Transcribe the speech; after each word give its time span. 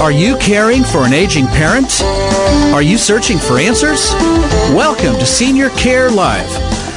Are 0.00 0.12
you 0.12 0.36
caring 0.38 0.84
for 0.84 1.04
an 1.04 1.12
aging 1.12 1.46
parent? 1.46 2.02
Are 2.74 2.82
you 2.82 2.98
searching 2.98 3.38
for 3.38 3.58
answers? 3.58 4.12
Welcome 4.74 5.14
to 5.18 5.24
Senior 5.24 5.70
Care 5.70 6.10
Live, 6.10 6.50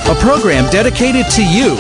a 0.08 0.16
program 0.16 0.70
dedicated 0.70 1.30
to 1.32 1.44
you, 1.44 1.76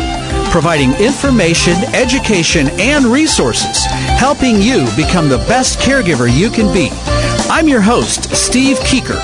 providing 0.51 0.93
information, 0.93 1.73
education, 1.93 2.69
and 2.79 3.05
resources, 3.05 3.85
helping 3.85 4.61
you 4.61 4.85
become 4.95 5.27
the 5.27 5.43
best 5.49 5.79
caregiver 5.79 6.33
you 6.33 6.49
can 6.49 6.73
be. 6.73 6.89
I'm 7.49 7.67
your 7.67 7.81
host, 7.81 8.35
Steve 8.35 8.77
Keeker. 8.79 9.21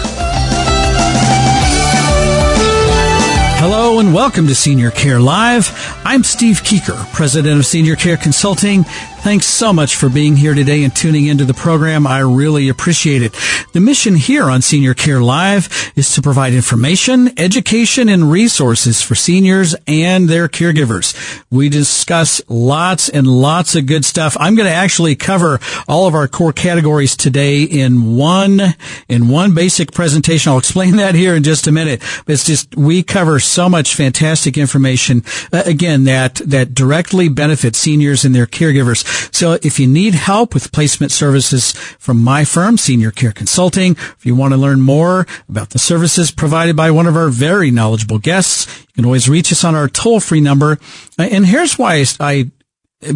Hello 3.66 3.99
and 3.99 4.13
welcome 4.13 4.45
to 4.48 4.55
Senior 4.55 4.91
Care 4.91 5.21
Live. 5.21 5.71
I'm 6.04 6.26
Steve 6.26 6.63
Keeker, 6.63 7.09
President 7.13 7.59
of 7.59 7.66
Senior 7.66 7.95
Care 7.95 8.18
Consulting. 8.18 8.84
Thanks 9.23 9.45
so 9.45 9.72
much 9.72 9.95
for 9.95 10.09
being 10.09 10.36
here 10.36 10.54
today 10.54 10.84
and 10.84 10.94
tuning 10.94 11.27
into 11.27 11.45
the 11.45 11.54
program. 11.54 12.05
I 12.05 12.20
really 12.20 12.68
appreciate 12.68 13.22
it. 13.22 13.34
The 13.71 13.80
mission 13.80 14.15
here 14.15 14.49
on 14.49 14.62
Senior 14.62 14.93
Care 14.93 15.21
Live 15.21 15.93
is 15.96 16.13
to 16.15 16.21
provide 16.21 16.52
information, 16.52 17.32
education, 17.40 18.10
and 18.10 18.30
resources 18.30 19.02
for 19.02 19.15
seniors 19.15 19.77
and 19.88 20.27
their 20.27 20.49
caregivers. 20.49 21.41
We 21.49 21.70
discuss 21.70 22.41
lots 22.49 23.07
and 23.07 23.26
lots 23.26 23.76
of 23.76 23.85
good 23.85 24.04
stuff. 24.04 24.35
I'm 24.41 24.55
going 24.55 24.68
to 24.68 24.76
actually 24.76 25.15
cover 25.15 25.62
all 25.87 26.05
of 26.05 26.15
our 26.15 26.27
core 26.27 26.52
categories 26.52 27.15
today 27.15 27.63
in 27.63 28.18
one, 28.18 28.76
in 29.08 29.30
one 29.30 29.55
basic 29.55 29.93
presentation. 29.93 30.52
I'll 30.52 30.58
explain 30.58 30.96
that 30.98 31.15
here 31.15 31.34
in 31.34 31.43
just 31.43 31.65
a 31.65 31.71
minute. 31.71 32.04
It's 32.27 32.43
just, 32.43 32.76
we 32.76 33.04
cover 33.04 33.40
so 33.40 33.70
much 33.70 33.96
fantastic 33.96 34.58
information, 34.58 35.24
uh, 35.54 35.63
again, 35.65 36.04
that, 36.04 36.35
that 36.46 36.74
directly 36.74 37.30
benefits 37.30 37.80
seniors 37.80 38.26
and 38.26 38.35
their 38.35 38.48
caregivers. 38.48 39.12
So 39.31 39.57
if 39.61 39.79
you 39.79 39.87
need 39.87 40.13
help 40.13 40.53
with 40.53 40.71
placement 40.71 41.11
services 41.11 41.71
from 41.71 42.21
my 42.21 42.45
firm, 42.45 42.77
Senior 42.77 43.11
Care 43.11 43.31
Consulting, 43.31 43.91
if 43.91 44.25
you 44.25 44.35
want 44.35 44.53
to 44.53 44.57
learn 44.57 44.81
more 44.81 45.25
about 45.49 45.71
the 45.71 45.79
services 45.79 46.31
provided 46.31 46.75
by 46.75 46.91
one 46.91 47.07
of 47.07 47.15
our 47.15 47.29
very 47.29 47.71
knowledgeable 47.71 48.19
guests, 48.19 48.67
you 48.81 48.93
can 48.95 49.05
always 49.05 49.29
reach 49.29 49.51
us 49.51 49.63
on 49.63 49.75
our 49.75 49.87
toll 49.87 50.19
free 50.19 50.41
number. 50.41 50.77
And 51.17 51.45
here's 51.45 51.77
why 51.77 52.03
I 52.19 52.51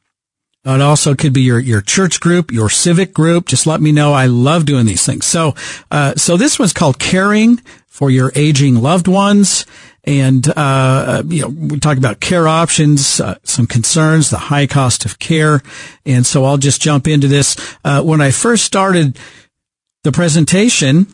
It 0.65 0.81
also 0.81 1.15
could 1.15 1.31
be 1.31 1.41
your, 1.41 1.59
your 1.59 1.81
church 1.81 2.19
group, 2.19 2.51
your 2.51 2.69
civic 2.69 3.13
group. 3.13 3.47
Just 3.47 3.67
let 3.67 3.79
me 3.79 3.93
know. 3.93 4.11
I 4.11 4.25
love 4.25 4.65
doing 4.65 4.85
these 4.85 5.05
things. 5.05 5.25
So, 5.25 5.55
uh, 5.91 6.15
so 6.15 6.35
this 6.35 6.59
one's 6.59 6.73
called 6.73 6.99
caring 6.99 7.61
for 7.87 8.11
your 8.11 8.33
aging 8.35 8.75
loved 8.75 9.07
ones. 9.07 9.65
And, 10.03 10.47
uh, 10.55 11.23
you 11.25 11.41
know, 11.41 11.47
we 11.47 11.79
talk 11.79 11.97
about 11.97 12.19
care 12.19 12.47
options, 12.47 13.21
uh, 13.21 13.37
some 13.43 13.65
concerns, 13.65 14.29
the 14.29 14.37
high 14.37 14.67
cost 14.67 15.05
of 15.05 15.19
care. 15.19 15.61
And 16.05 16.25
so 16.25 16.43
I'll 16.43 16.57
just 16.57 16.81
jump 16.81 17.07
into 17.07 17.27
this. 17.27 17.55
Uh, 17.83 18.03
when 18.03 18.21
I 18.21 18.31
first 18.31 18.65
started 18.65 19.17
the 20.03 20.11
presentation, 20.11 21.07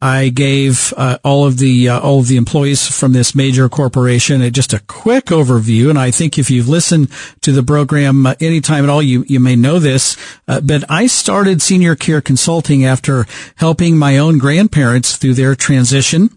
I 0.00 0.28
gave 0.28 0.94
uh, 0.96 1.18
all 1.24 1.44
of 1.44 1.58
the 1.58 1.88
uh, 1.88 1.98
all 1.98 2.20
of 2.20 2.28
the 2.28 2.36
employees 2.36 2.86
from 2.86 3.12
this 3.12 3.34
major 3.34 3.68
corporation 3.68 4.48
just 4.52 4.72
a 4.72 4.78
quick 4.80 5.26
overview, 5.26 5.90
and 5.90 5.98
I 5.98 6.12
think 6.12 6.38
if 6.38 6.50
you've 6.50 6.68
listened 6.68 7.10
to 7.40 7.50
the 7.50 7.64
program 7.64 8.24
uh, 8.24 8.34
anytime 8.40 8.84
at 8.84 8.90
all, 8.90 9.02
you 9.02 9.24
you 9.26 9.40
may 9.40 9.56
know 9.56 9.80
this. 9.80 10.16
Uh, 10.46 10.60
but 10.60 10.84
I 10.88 11.08
started 11.08 11.60
senior 11.60 11.96
care 11.96 12.20
consulting 12.20 12.84
after 12.84 13.26
helping 13.56 13.98
my 13.98 14.18
own 14.18 14.38
grandparents 14.38 15.16
through 15.16 15.34
their 15.34 15.56
transition 15.56 16.30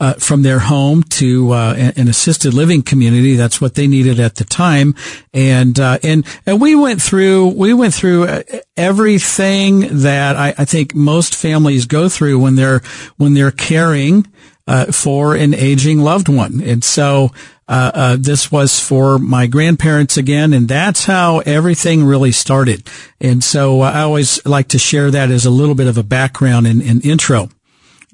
uh, 0.00 0.14
from 0.14 0.42
their 0.42 0.58
home 0.58 1.02
to 1.04 1.52
uh, 1.52 1.92
an 1.96 2.08
assisted 2.08 2.52
living 2.52 2.82
community. 2.82 3.36
That's 3.36 3.60
what 3.60 3.74
they 3.74 3.86
needed 3.86 4.18
at 4.18 4.34
the 4.34 4.44
time, 4.44 4.94
and 5.32 5.78
uh, 5.78 5.98
and 6.02 6.26
and 6.44 6.60
we 6.60 6.74
went 6.74 7.00
through 7.00 7.48
we 7.48 7.72
went 7.72 7.94
through 7.94 8.24
uh, 8.24 8.42
everything 8.76 10.02
that 10.02 10.36
I, 10.36 10.54
I 10.58 10.64
think 10.64 10.94
most 10.94 11.36
families 11.36 11.86
go 11.86 12.08
through 12.08 12.40
when 12.40 12.56
they're 12.56 12.80
when 13.16 13.34
they're 13.34 13.52
caring 13.52 14.26
uh, 14.66 14.86
for 14.86 15.34
an 15.34 15.54
aging 15.54 16.00
loved 16.00 16.28
one. 16.28 16.60
And 16.62 16.82
so, 16.82 17.30
uh, 17.68 18.16
this 18.18 18.52
was 18.52 18.80
for 18.80 19.18
my 19.18 19.46
grandparents 19.46 20.16
again, 20.16 20.52
and 20.52 20.68
that's 20.68 21.04
how 21.04 21.38
everything 21.40 22.04
really 22.04 22.32
started. 22.32 22.86
And 23.20 23.42
so 23.42 23.80
I 23.80 24.02
always 24.02 24.44
like 24.44 24.68
to 24.68 24.78
share 24.78 25.10
that 25.10 25.30
as 25.30 25.46
a 25.46 25.50
little 25.50 25.74
bit 25.74 25.86
of 25.86 25.96
a 25.96 26.02
background 26.02 26.66
and, 26.66 26.82
and 26.82 27.04
intro. 27.04 27.48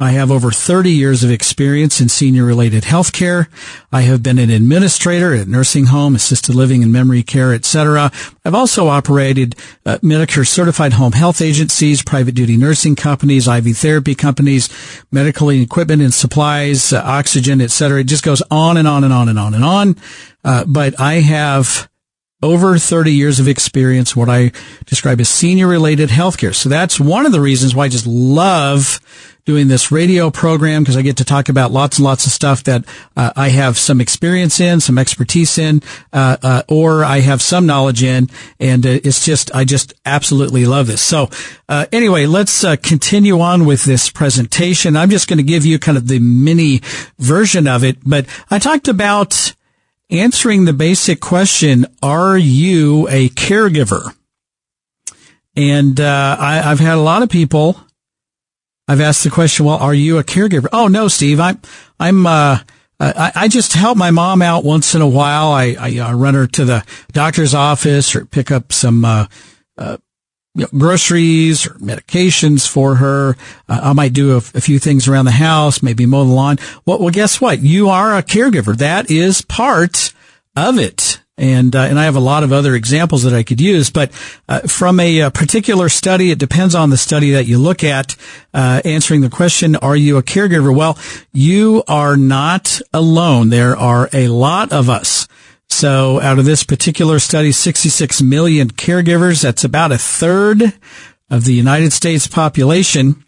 I 0.00 0.12
have 0.12 0.30
over 0.30 0.52
30 0.52 0.92
years 0.92 1.24
of 1.24 1.30
experience 1.30 2.00
in 2.00 2.08
senior 2.08 2.44
related 2.44 2.84
healthcare. 2.84 3.48
I 3.90 4.02
have 4.02 4.22
been 4.22 4.38
an 4.38 4.48
administrator 4.48 5.34
at 5.34 5.48
nursing 5.48 5.86
home, 5.86 6.14
assisted 6.14 6.54
living 6.54 6.84
and 6.84 6.92
memory 6.92 7.24
care, 7.24 7.52
etc. 7.52 8.12
I've 8.44 8.54
also 8.54 8.86
operated 8.86 9.56
uh, 9.84 9.98
Medicare 9.98 10.46
certified 10.46 10.92
home 10.92 11.12
health 11.12 11.40
agencies, 11.40 12.02
private 12.02 12.36
duty 12.36 12.56
nursing 12.56 12.94
companies, 12.94 13.48
IV 13.48 13.76
therapy 13.76 14.14
companies, 14.14 14.68
medical 15.10 15.50
equipment 15.50 16.00
and 16.00 16.14
supplies, 16.14 16.92
uh, 16.92 17.02
oxygen, 17.04 17.60
etc. 17.60 18.00
It 18.00 18.04
just 18.04 18.24
goes 18.24 18.42
on 18.52 18.76
and 18.76 18.86
on 18.86 19.02
and 19.02 19.12
on 19.12 19.28
and 19.28 19.38
on 19.38 19.54
and 19.54 19.64
on. 19.64 19.96
Uh, 20.44 20.64
but 20.64 20.98
I 21.00 21.14
have 21.14 21.88
over 22.42 22.78
30 22.78 23.12
years 23.12 23.40
of 23.40 23.48
experience, 23.48 24.14
what 24.14 24.28
I 24.28 24.52
describe 24.86 25.20
as 25.20 25.28
senior 25.28 25.66
related 25.66 26.08
healthcare. 26.08 26.54
So 26.54 26.68
that's 26.68 27.00
one 27.00 27.26
of 27.26 27.32
the 27.32 27.40
reasons 27.40 27.74
why 27.74 27.84
I 27.84 27.88
just 27.88 28.06
love 28.06 29.00
doing 29.48 29.68
this 29.68 29.90
radio 29.90 30.30
program 30.30 30.82
because 30.82 30.94
I 30.94 31.00
get 31.00 31.16
to 31.16 31.24
talk 31.24 31.48
about 31.48 31.72
lots 31.72 31.96
and 31.96 32.04
lots 32.04 32.26
of 32.26 32.32
stuff 32.32 32.64
that 32.64 32.84
uh, 33.16 33.32
I 33.34 33.48
have 33.48 33.78
some 33.78 33.98
experience 33.98 34.60
in, 34.60 34.78
some 34.78 34.98
expertise 34.98 35.56
in, 35.56 35.80
uh, 36.12 36.36
uh, 36.42 36.62
or 36.68 37.02
I 37.02 37.20
have 37.20 37.40
some 37.40 37.64
knowledge 37.64 38.02
in, 38.02 38.28
and 38.60 38.84
uh, 38.84 39.00
it's 39.02 39.24
just 39.24 39.50
I 39.54 39.64
just 39.64 39.94
absolutely 40.04 40.66
love 40.66 40.86
this. 40.86 41.00
So 41.00 41.30
uh, 41.66 41.86
anyway, 41.92 42.26
let's 42.26 42.62
uh, 42.62 42.76
continue 42.76 43.40
on 43.40 43.64
with 43.64 43.84
this 43.84 44.10
presentation. 44.10 44.96
I'm 44.96 45.08
just 45.08 45.28
going 45.28 45.38
to 45.38 45.42
give 45.42 45.64
you 45.64 45.78
kind 45.78 45.96
of 45.96 46.08
the 46.08 46.18
mini 46.18 46.82
version 47.18 47.66
of 47.66 47.84
it, 47.84 47.96
but 48.04 48.26
I 48.50 48.58
talked 48.58 48.86
about 48.86 49.54
answering 50.10 50.64
the 50.64 50.72
basic 50.72 51.20
question: 51.20 51.86
Are 52.02 52.36
you 52.36 53.08
a 53.08 53.28
caregiver? 53.30 54.14
And 55.56 56.00
I, 56.00 56.70
I've 56.70 56.78
had 56.78 56.94
a 56.94 57.00
lot 57.00 57.22
of 57.22 57.30
people 57.30 57.80
I've 58.88 59.02
asked 59.02 59.22
the 59.22 59.30
question, 59.30 59.66
well, 59.66 59.76
are 59.76 59.92
you 59.92 60.16
a 60.16 60.24
caregiver? 60.24 60.68
Oh, 60.72 60.88
no, 60.88 61.08
Steve, 61.08 61.38
I'm, 61.38 61.60
I'm, 62.00 62.26
uh, 62.26 62.60
I, 62.98 63.32
I 63.34 63.48
just 63.48 63.74
help 63.74 63.98
my 63.98 64.10
mom 64.10 64.40
out 64.40 64.64
once 64.64 64.94
in 64.94 65.02
a 65.02 65.08
while. 65.08 65.52
I, 65.52 65.76
I 65.78 65.98
uh, 65.98 66.14
run 66.14 66.34
her 66.34 66.46
to 66.46 66.64
the 66.64 66.84
doctor's 67.12 67.54
office 67.54 68.16
or 68.16 68.24
pick 68.24 68.50
up 68.50 68.72
some, 68.72 69.04
uh, 69.04 69.26
uh, 69.76 69.98
you 70.58 70.64
know, 70.64 70.78
groceries 70.78 71.66
or 71.66 71.70
medications 71.74 72.68
for 72.68 72.96
her. 72.96 73.36
Uh, 73.68 73.80
I 73.84 73.92
might 73.92 74.12
do 74.12 74.32
a, 74.32 74.36
a, 74.38 74.60
few 74.60 74.78
things 74.78 75.06
around 75.06 75.24
the 75.24 75.30
house, 75.30 75.82
maybe 75.82 76.04
mow 76.04 76.24
the 76.24 76.32
lawn. 76.32 76.58
Well, 76.84 76.98
well, 76.98 77.10
guess 77.10 77.40
what? 77.40 77.60
You 77.60 77.88
are 77.88 78.16
a 78.16 78.22
caregiver. 78.22 78.76
That 78.76 79.10
is 79.10 79.40
part 79.40 80.12
of 80.56 80.78
it 80.78 81.20
and 81.38 81.74
uh, 81.74 81.82
and 81.82 81.98
I 81.98 82.04
have 82.04 82.16
a 82.16 82.20
lot 82.20 82.42
of 82.42 82.52
other 82.52 82.74
examples 82.74 83.22
that 83.22 83.32
I 83.32 83.44
could 83.44 83.60
use. 83.60 83.90
But 83.90 84.10
uh, 84.48 84.60
from 84.60 85.00
a, 85.00 85.20
a, 85.20 85.26
uh, 85.26 85.30
particular 85.30 85.88
study, 85.88 86.30
it 86.30 86.38
depends 86.38 86.74
on 86.74 86.90
the 86.90 86.96
study 86.96 87.30
that 87.30 87.46
you 87.46 87.58
look 87.58 87.84
at. 87.84 88.16
Uh, 88.52 88.82
answering 88.84 89.20
the 89.20 89.30
question, 89.30 89.76
"Are 89.76 89.96
you 89.96 90.16
a 90.16 90.22
caregiver?" 90.22 90.74
Well, 90.74 90.98
you 91.32 91.84
are 91.86 92.16
not 92.16 92.80
alone. 92.92 93.50
There 93.50 93.76
are 93.76 94.10
a 94.12 94.28
lot 94.28 94.72
of 94.72 94.90
us. 94.90 95.28
So, 95.70 96.20
out 96.20 96.38
of 96.38 96.44
this 96.44 96.64
particular 96.64 97.18
study, 97.18 97.52
66 97.52 98.22
million 98.22 98.70
caregivers. 98.70 99.42
That's 99.42 99.64
about 99.64 99.92
a 99.92 99.98
third 99.98 100.62
of 101.30 101.44
the 101.44 101.52
United 101.52 101.92
States 101.92 102.26
population, 102.26 103.22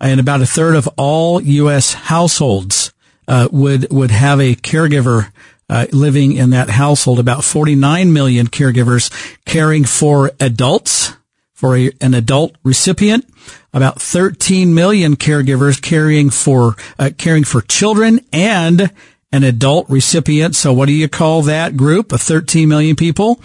and 0.00 0.20
about 0.20 0.42
a 0.42 0.46
third 0.46 0.74
of 0.74 0.88
all 0.96 1.40
U.S. 1.40 1.94
households 1.94 2.92
uh, 3.28 3.48
would 3.52 3.90
would 3.90 4.10
have 4.10 4.40
a 4.40 4.56
caregiver 4.56 5.32
uh, 5.70 5.86
living 5.92 6.32
in 6.32 6.50
that 6.50 6.68
household, 6.68 7.20
about 7.20 7.44
49 7.44 8.12
million 8.12 8.48
caregivers 8.48 9.10
caring 9.44 9.84
for 9.84 10.32
adults, 10.40 11.12
for 11.54 11.76
a, 11.76 11.92
an 12.00 12.12
adult 12.12 12.56
recipient, 12.64 13.24
about 13.72 14.02
13 14.02 14.74
million 14.74 15.14
caregivers 15.14 15.80
caring 15.80 16.28
for, 16.28 16.74
uh, 16.98 17.10
caring 17.16 17.44
for 17.44 17.60
children 17.60 18.20
and 18.32 18.90
an 19.32 19.44
adult 19.44 19.88
recipient. 19.88 20.56
So 20.56 20.72
what 20.72 20.86
do 20.86 20.92
you 20.92 21.08
call 21.08 21.42
that 21.42 21.76
group 21.76 22.12
of 22.12 22.20
13 22.20 22.68
million 22.68 22.96
people? 22.96 23.40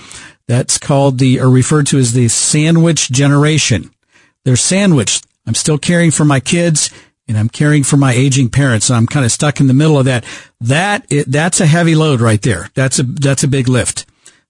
That's 0.48 0.78
called 0.78 1.20
the, 1.20 1.40
or 1.40 1.50
referred 1.50 1.88
to 1.88 1.98
as 1.98 2.14
the 2.14 2.28
sandwich 2.28 3.12
generation. 3.12 3.92
They're 4.44 4.56
sandwiched. 4.56 5.26
I'm 5.46 5.56
still 5.56 5.78
caring 5.78 6.12
for 6.12 6.26
my 6.26 6.40
kids 6.40 6.90
and 7.28 7.38
I'm 7.38 7.50
caring 7.50 7.84
for 7.84 7.98
my 7.98 8.14
aging 8.14 8.50
parents 8.50 8.92
I'm 8.92 9.08
kind 9.08 9.26
of 9.26 9.32
stuck 9.32 9.60
in 9.60 9.68
the 9.68 9.74
middle 9.74 9.98
of 9.98 10.06
that. 10.06 10.26
That, 10.62 11.06
it, 11.10 11.32
that's 11.32 11.60
a 11.60 11.66
heavy 11.66 11.96
load 11.96 12.22
right 12.22 12.42
there. 12.42 12.70
That's 12.74 13.00
a, 13.00 13.04
that's 13.04 13.44
a 13.44 13.48
big 13.48 13.68
lift. 13.68 14.06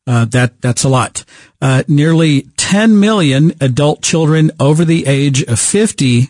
Uh, 0.07 0.25
that, 0.25 0.61
that's 0.61 0.83
a 0.83 0.89
lot. 0.89 1.25
Uh, 1.61 1.83
nearly 1.87 2.43
10 2.57 2.99
million 2.99 3.53
adult 3.59 4.01
children 4.03 4.51
over 4.59 4.85
the 4.85 5.07
age 5.07 5.43
of 5.43 5.59
50 5.59 6.29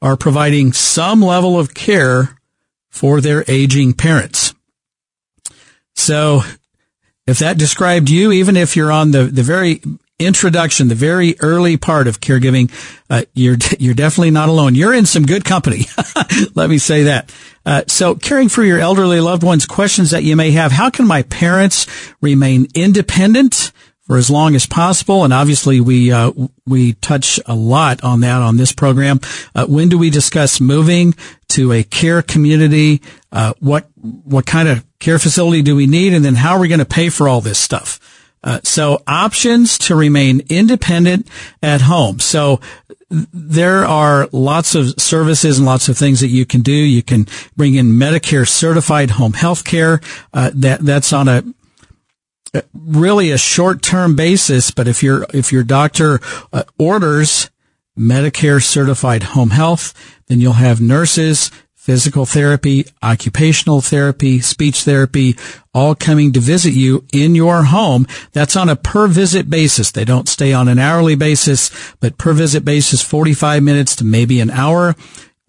are 0.00 0.16
providing 0.16 0.72
some 0.72 1.20
level 1.20 1.58
of 1.58 1.74
care 1.74 2.38
for 2.92 3.20
their 3.20 3.44
aging 3.48 3.94
parents. 3.94 4.54
So 5.96 6.42
if 7.26 7.40
that 7.40 7.58
described 7.58 8.08
you, 8.08 8.30
even 8.30 8.56
if 8.56 8.76
you're 8.76 8.92
on 8.92 9.10
the, 9.10 9.24
the 9.24 9.42
very 9.42 9.80
introduction, 10.18 10.88
the 10.88 10.94
very 10.94 11.34
early 11.40 11.76
part 11.76 12.06
of 12.06 12.20
caregiving, 12.20 12.70
uh, 13.10 13.22
you're 13.34 13.56
you're 13.78 13.94
definitely 13.94 14.30
not 14.30 14.48
alone. 14.48 14.74
You're 14.74 14.94
in 14.94 15.06
some 15.06 15.24
good 15.24 15.44
company. 15.44 15.86
Let 16.54 16.70
me 16.70 16.78
say 16.78 17.04
that. 17.04 17.34
Uh, 17.64 17.82
so, 17.86 18.14
caring 18.14 18.48
for 18.48 18.62
your 18.62 18.78
elderly 18.78 19.20
loved 19.20 19.42
ones, 19.42 19.66
questions 19.66 20.10
that 20.10 20.22
you 20.22 20.36
may 20.36 20.52
have: 20.52 20.72
How 20.72 20.90
can 20.90 21.06
my 21.06 21.22
parents 21.22 21.86
remain 22.20 22.68
independent? 22.74 23.72
For 24.06 24.16
as 24.16 24.28
long 24.28 24.56
as 24.56 24.66
possible, 24.66 25.22
and 25.22 25.32
obviously 25.32 25.80
we 25.80 26.10
uh, 26.10 26.32
we 26.66 26.94
touch 26.94 27.38
a 27.46 27.54
lot 27.54 28.02
on 28.02 28.20
that 28.20 28.42
on 28.42 28.56
this 28.56 28.72
program. 28.72 29.20
Uh, 29.54 29.66
when 29.66 29.88
do 29.88 29.96
we 29.96 30.10
discuss 30.10 30.60
moving 30.60 31.14
to 31.50 31.72
a 31.72 31.84
care 31.84 32.20
community? 32.20 33.00
Uh, 33.30 33.54
what 33.60 33.86
what 33.94 34.44
kind 34.44 34.68
of 34.68 34.84
care 34.98 35.20
facility 35.20 35.62
do 35.62 35.76
we 35.76 35.86
need, 35.86 36.14
and 36.14 36.24
then 36.24 36.34
how 36.34 36.54
are 36.54 36.60
we 36.60 36.66
going 36.66 36.80
to 36.80 36.84
pay 36.84 37.10
for 37.10 37.28
all 37.28 37.40
this 37.40 37.60
stuff? 37.60 38.00
Uh, 38.44 38.58
so 38.64 39.00
options 39.06 39.78
to 39.78 39.94
remain 39.94 40.42
independent 40.48 41.28
at 41.62 41.82
home. 41.82 42.18
So 42.18 42.60
there 43.08 43.84
are 43.84 44.28
lots 44.32 44.74
of 44.74 45.00
services 45.00 45.58
and 45.58 45.66
lots 45.66 45.88
of 45.88 45.96
things 45.96 46.20
that 46.20 46.28
you 46.28 46.44
can 46.44 46.62
do. 46.62 46.72
You 46.72 47.02
can 47.02 47.26
bring 47.56 47.74
in 47.74 47.92
Medicare 47.92 48.48
certified 48.48 49.10
home 49.10 49.34
health 49.34 49.64
care. 49.64 50.00
Uh, 50.32 50.50
that, 50.54 50.80
that's 50.80 51.12
on 51.12 51.28
a, 51.28 51.44
really 52.74 53.30
a 53.30 53.38
short-term 53.38 54.16
basis, 54.16 54.70
but 54.70 54.88
if 54.88 55.02
your 55.02 55.26
if 55.32 55.52
your 55.52 55.62
doctor 55.62 56.20
uh, 56.52 56.64
orders 56.78 57.50
Medicare 57.98 58.62
certified 58.62 59.22
home 59.22 59.50
health, 59.50 59.92
then 60.26 60.40
you'll 60.40 60.54
have 60.54 60.80
nurses 60.80 61.50
physical 61.82 62.24
therapy, 62.24 62.86
occupational 63.02 63.80
therapy, 63.80 64.40
speech 64.40 64.84
therapy, 64.84 65.36
all 65.74 65.96
coming 65.96 66.32
to 66.32 66.38
visit 66.38 66.72
you 66.72 67.04
in 67.12 67.34
your 67.34 67.64
home. 67.64 68.06
That's 68.30 68.54
on 68.54 68.68
a 68.68 68.76
per 68.76 69.08
visit 69.08 69.50
basis. 69.50 69.90
They 69.90 70.04
don't 70.04 70.28
stay 70.28 70.52
on 70.52 70.68
an 70.68 70.78
hourly 70.78 71.16
basis, 71.16 71.72
but 71.98 72.18
per 72.18 72.34
visit 72.34 72.64
basis, 72.64 73.02
45 73.02 73.64
minutes 73.64 73.96
to 73.96 74.04
maybe 74.04 74.38
an 74.38 74.52
hour 74.52 74.94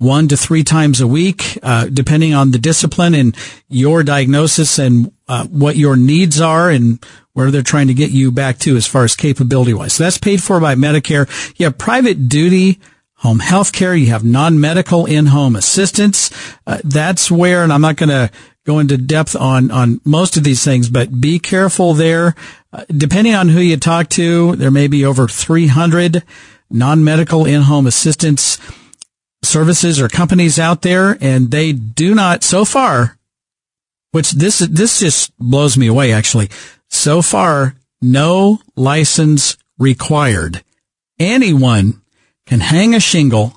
one 0.03 0.27
to 0.27 0.37
three 0.37 0.63
times 0.63 1.01
a 1.01 1.07
week, 1.07 1.57
uh, 1.63 1.87
depending 1.91 2.33
on 2.33 2.51
the 2.51 2.59
discipline 2.59 3.15
and 3.15 3.35
your 3.69 4.03
diagnosis 4.03 4.77
and 4.77 5.11
uh, 5.27 5.45
what 5.45 5.75
your 5.75 5.95
needs 5.95 6.39
are 6.41 6.69
and 6.69 7.03
where 7.33 7.49
they're 7.49 7.61
trying 7.63 7.87
to 7.87 7.93
get 7.93 8.11
you 8.11 8.31
back 8.31 8.59
to 8.59 8.75
as 8.75 8.85
far 8.85 9.03
as 9.03 9.15
capability 9.15 9.73
wise. 9.73 9.93
So 9.93 10.03
that's 10.03 10.17
paid 10.17 10.43
for 10.43 10.59
by 10.59 10.75
Medicare. 10.75 11.27
You 11.57 11.65
have 11.65 11.77
private 11.77 12.27
duty 12.29 12.79
home 13.15 13.39
health 13.39 13.71
care. 13.71 13.95
You 13.95 14.07
have 14.07 14.23
non-medical 14.23 15.05
in-home 15.05 15.55
assistance. 15.55 16.29
Uh, 16.67 16.79
that's 16.83 17.31
where, 17.31 17.63
and 17.63 17.71
I'm 17.71 17.81
not 17.81 17.95
going 17.95 18.09
to 18.09 18.29
go 18.65 18.79
into 18.79 18.97
depth 18.97 19.35
on, 19.35 19.71
on 19.71 20.01
most 20.03 20.35
of 20.37 20.43
these 20.43 20.63
things, 20.63 20.89
but 20.89 21.21
be 21.21 21.39
careful 21.39 21.93
there. 21.93 22.35
Uh, 22.71 22.83
depending 22.89 23.33
on 23.33 23.49
who 23.49 23.61
you 23.61 23.77
talk 23.77 24.09
to, 24.09 24.55
there 24.57 24.71
may 24.71 24.87
be 24.87 25.05
over 25.05 25.27
300 25.27 26.23
non-medical 26.69 27.45
in-home 27.45 27.87
assistance 27.87 28.57
services 29.53 30.01
or 30.01 30.09
companies 30.09 30.57
out 30.57 30.81
there, 30.81 31.17
and 31.21 31.51
they 31.51 31.71
do 31.71 32.15
not, 32.15 32.43
so 32.43 32.65
far, 32.65 33.17
which 34.11 34.31
this, 34.31 34.59
this 34.59 34.99
just 34.99 35.31
blows 35.37 35.77
me 35.77 35.87
away 35.87 36.11
actually. 36.11 36.49
So 36.89 37.21
far, 37.21 37.75
no 38.01 38.59
license 38.75 39.57
required. 39.77 40.63
Anyone 41.19 42.01
can 42.45 42.59
hang 42.59 42.93
a 42.93 42.99
shingle 42.99 43.53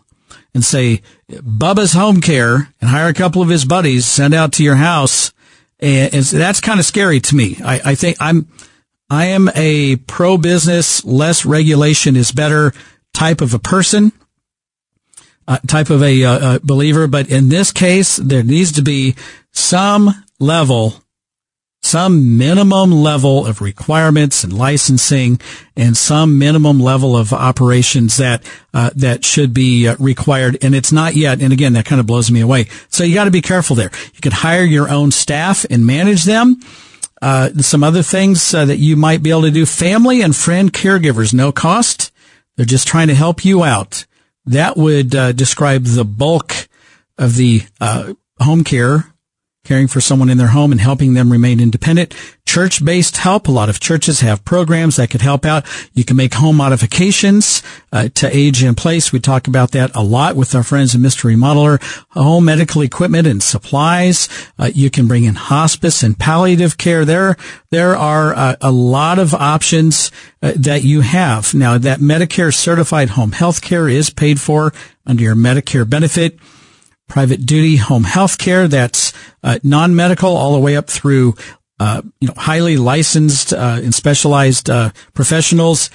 and 0.54 0.64
say 0.64 1.02
Bubba's 1.30 1.94
Home 1.94 2.20
Care 2.20 2.72
and 2.80 2.90
hire 2.90 3.08
a 3.08 3.14
couple 3.14 3.42
of 3.42 3.48
his 3.48 3.64
buddies, 3.64 4.06
send 4.06 4.34
out 4.34 4.52
to 4.54 4.64
your 4.64 4.76
house. 4.76 5.32
And, 5.80 6.12
that's 6.12 6.60
kind 6.60 6.80
of 6.80 6.86
scary 6.86 7.20
to 7.20 7.36
me. 7.36 7.58
I, 7.62 7.80
I 7.90 7.94
think 7.94 8.16
I'm, 8.20 8.48
I 9.10 9.26
am 9.26 9.50
a 9.54 9.96
pro 9.96 10.38
business, 10.38 11.04
less 11.04 11.44
regulation 11.44 12.16
is 12.16 12.32
better 12.32 12.72
type 13.12 13.40
of 13.40 13.54
a 13.54 13.58
person. 13.58 14.12
Uh, 15.48 15.58
type 15.66 15.90
of 15.90 16.02
a 16.02 16.24
uh, 16.24 16.58
believer, 16.62 17.06
but 17.06 17.30
in 17.30 17.48
this 17.48 17.72
case, 17.72 18.16
there 18.16 18.42
needs 18.42 18.72
to 18.72 18.82
be 18.82 19.14
some 19.52 20.24
level 20.38 20.94
some 21.86 22.36
minimum 22.36 22.90
level 22.90 23.46
of 23.46 23.60
requirements 23.60 24.42
and 24.42 24.52
licensing 24.52 25.40
and 25.76 25.96
some 25.96 26.36
minimum 26.36 26.80
level 26.80 27.16
of 27.16 27.32
operations 27.32 28.16
that 28.16 28.42
uh, 28.74 28.90
that 28.96 29.24
should 29.24 29.54
be 29.54 29.86
uh, 29.86 29.94
required. 30.00 30.58
And 30.62 30.74
it's 30.74 30.90
not 30.90 31.14
yet 31.14 31.40
and 31.40 31.52
again 31.52 31.74
that 31.74 31.86
kind 31.86 32.00
of 32.00 32.06
blows 32.06 32.30
me 32.30 32.40
away. 32.40 32.66
So 32.88 33.04
you 33.04 33.14
got 33.14 33.26
to 33.26 33.30
be 33.30 33.40
careful 33.40 33.76
there. 33.76 33.92
You 34.14 34.20
could 34.20 34.32
hire 34.32 34.64
your 34.64 34.90
own 34.90 35.12
staff 35.12 35.64
and 35.70 35.86
manage 35.86 36.24
them. 36.24 36.60
Uh, 37.22 37.50
some 37.60 37.82
other 37.84 38.02
things 38.02 38.52
uh, 38.52 38.64
that 38.64 38.76
you 38.76 38.96
might 38.96 39.22
be 39.22 39.30
able 39.30 39.42
to 39.42 39.50
do 39.50 39.64
family 39.64 40.22
and 40.22 40.34
friend 40.34 40.72
caregivers 40.72 41.32
no 41.32 41.52
cost. 41.52 42.12
They're 42.56 42.66
just 42.66 42.88
trying 42.88 43.08
to 43.08 43.14
help 43.14 43.44
you 43.44 43.62
out 43.62 44.06
that 44.46 44.76
would 44.76 45.14
uh, 45.14 45.32
describe 45.32 45.84
the 45.84 46.04
bulk 46.04 46.68
of 47.18 47.36
the 47.36 47.62
uh, 47.80 48.14
home 48.40 48.64
care 48.64 49.12
caring 49.66 49.88
for 49.88 50.00
someone 50.00 50.30
in 50.30 50.38
their 50.38 50.48
home 50.48 50.72
and 50.72 50.80
helping 50.80 51.14
them 51.14 51.32
remain 51.32 51.60
independent. 51.60 52.14
Church-based 52.46 53.16
help. 53.16 53.48
A 53.48 53.50
lot 53.50 53.68
of 53.68 53.80
churches 53.80 54.20
have 54.20 54.44
programs 54.44 54.96
that 54.96 55.10
could 55.10 55.20
help 55.20 55.44
out. 55.44 55.66
You 55.94 56.04
can 56.04 56.16
make 56.16 56.34
home 56.34 56.56
modifications 56.56 57.62
uh, 57.92 58.08
to 58.14 58.34
age 58.34 58.62
in 58.62 58.76
place. 58.76 59.12
We 59.12 59.18
talk 59.18 59.48
about 59.48 59.72
that 59.72 59.94
a 59.96 60.02
lot 60.02 60.36
with 60.36 60.54
our 60.54 60.62
friends 60.62 60.94
at 60.94 61.00
Mystery 61.00 61.34
Modeler. 61.34 61.82
Home 62.10 62.44
medical 62.44 62.82
equipment 62.82 63.26
and 63.26 63.42
supplies. 63.42 64.28
Uh, 64.58 64.70
you 64.72 64.90
can 64.90 65.08
bring 65.08 65.24
in 65.24 65.34
hospice 65.34 66.02
and 66.02 66.16
palliative 66.16 66.78
care. 66.78 67.04
There, 67.04 67.36
there 67.70 67.96
are 67.96 68.34
uh, 68.34 68.56
a 68.60 68.70
lot 68.70 69.18
of 69.18 69.34
options 69.34 70.12
uh, 70.40 70.52
that 70.56 70.84
you 70.84 71.00
have. 71.00 71.52
Now, 71.52 71.78
that 71.78 71.98
Medicare 71.98 72.54
certified 72.54 73.10
home 73.10 73.32
health 73.32 73.60
care 73.60 73.88
is 73.88 74.08
paid 74.08 74.40
for 74.40 74.72
under 75.04 75.22
your 75.22 75.34
Medicare 75.34 75.88
benefit 75.88 76.38
private 77.08 77.46
duty 77.46 77.76
home 77.76 78.04
health 78.04 78.38
care 78.38 78.68
that's 78.68 79.12
uh, 79.42 79.58
non-medical 79.62 80.36
all 80.36 80.52
the 80.54 80.60
way 80.60 80.76
up 80.76 80.88
through 80.88 81.34
uh, 81.78 82.02
you 82.20 82.28
know 82.28 82.34
highly 82.36 82.76
licensed 82.76 83.52
uh, 83.52 83.80
and 83.82 83.94
specialized 83.94 84.70
uh, 84.70 84.90
professionals. 85.14 85.90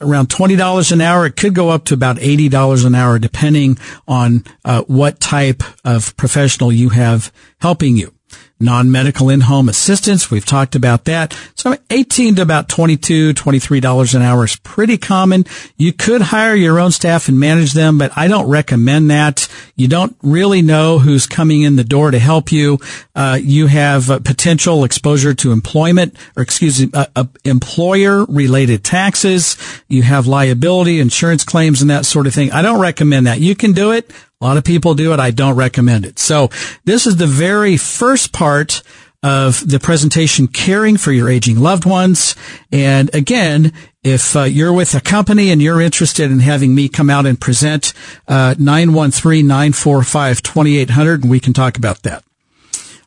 Around 0.00 0.30
$20 0.30 0.92
an 0.92 1.00
hour 1.02 1.26
it 1.26 1.36
could 1.36 1.54
go 1.54 1.68
up 1.68 1.84
to 1.84 1.94
about 1.94 2.16
$80 2.16 2.86
an 2.86 2.94
hour 2.94 3.18
depending 3.18 3.78
on 4.08 4.42
uh, 4.64 4.82
what 4.86 5.20
type 5.20 5.62
of 5.84 6.16
professional 6.16 6.72
you 6.72 6.88
have 6.88 7.30
helping 7.60 7.96
you 7.96 8.15
non-medical 8.58 9.28
in-home 9.28 9.68
assistance. 9.68 10.30
We've 10.30 10.44
talked 10.44 10.74
about 10.74 11.04
that. 11.04 11.38
So 11.54 11.76
18 11.90 12.36
to 12.36 12.42
about 12.42 12.68
22, 12.68 13.34
$23 13.34 14.14
an 14.14 14.22
hour 14.22 14.44
is 14.44 14.56
pretty 14.56 14.96
common. 14.96 15.44
You 15.76 15.92
could 15.92 16.22
hire 16.22 16.54
your 16.54 16.80
own 16.80 16.90
staff 16.90 17.28
and 17.28 17.38
manage 17.38 17.72
them, 17.72 17.98
but 17.98 18.16
I 18.16 18.28
don't 18.28 18.48
recommend 18.48 19.10
that. 19.10 19.48
You 19.74 19.88
don't 19.88 20.16
really 20.22 20.62
know 20.62 20.98
who's 20.98 21.26
coming 21.26 21.62
in 21.62 21.76
the 21.76 21.84
door 21.84 22.10
to 22.10 22.18
help 22.18 22.50
you. 22.50 22.78
Uh, 23.14 23.38
you 23.40 23.66
have 23.66 24.10
uh, 24.10 24.20
potential 24.20 24.84
exposure 24.84 25.34
to 25.34 25.52
employment 25.52 26.16
or 26.34 26.42
excuse 26.42 26.80
me, 26.80 26.90
uh 26.94 27.24
employer 27.44 28.24
related 28.24 28.84
taxes. 28.84 29.56
You 29.88 30.02
have 30.02 30.26
liability, 30.26 31.00
insurance 31.00 31.44
claims 31.44 31.82
and 31.82 31.90
that 31.90 32.06
sort 32.06 32.26
of 32.26 32.34
thing. 32.34 32.52
I 32.52 32.62
don't 32.62 32.80
recommend 32.80 33.26
that. 33.26 33.40
You 33.40 33.54
can 33.54 33.72
do 33.72 33.92
it. 33.92 34.10
A 34.40 34.44
lot 34.44 34.56
of 34.58 34.64
people 34.64 34.94
do 34.94 35.14
it. 35.14 35.20
I 35.20 35.30
don't 35.30 35.56
recommend 35.56 36.04
it. 36.04 36.18
So 36.18 36.50
this 36.84 37.06
is 37.06 37.16
the 37.16 37.26
very 37.26 37.76
first 37.76 38.32
part 38.32 38.82
of 39.22 39.66
the 39.68 39.80
presentation, 39.80 40.46
caring 40.46 40.98
for 40.98 41.10
your 41.10 41.28
aging 41.28 41.58
loved 41.58 41.84
ones. 41.86 42.36
And 42.70 43.12
again, 43.14 43.72
if 44.04 44.36
uh, 44.36 44.42
you're 44.42 44.72
with 44.72 44.94
a 44.94 45.00
company 45.00 45.50
and 45.50 45.60
you're 45.60 45.80
interested 45.80 46.30
in 46.30 46.38
having 46.40 46.72
me 46.74 46.88
come 46.88 47.10
out 47.10 47.26
and 47.26 47.40
present, 47.40 47.92
uh, 48.28 48.54
913-945-2800 48.58 51.22
and 51.22 51.30
we 51.30 51.40
can 51.40 51.54
talk 51.54 51.78
about 51.78 52.02
that. 52.02 52.22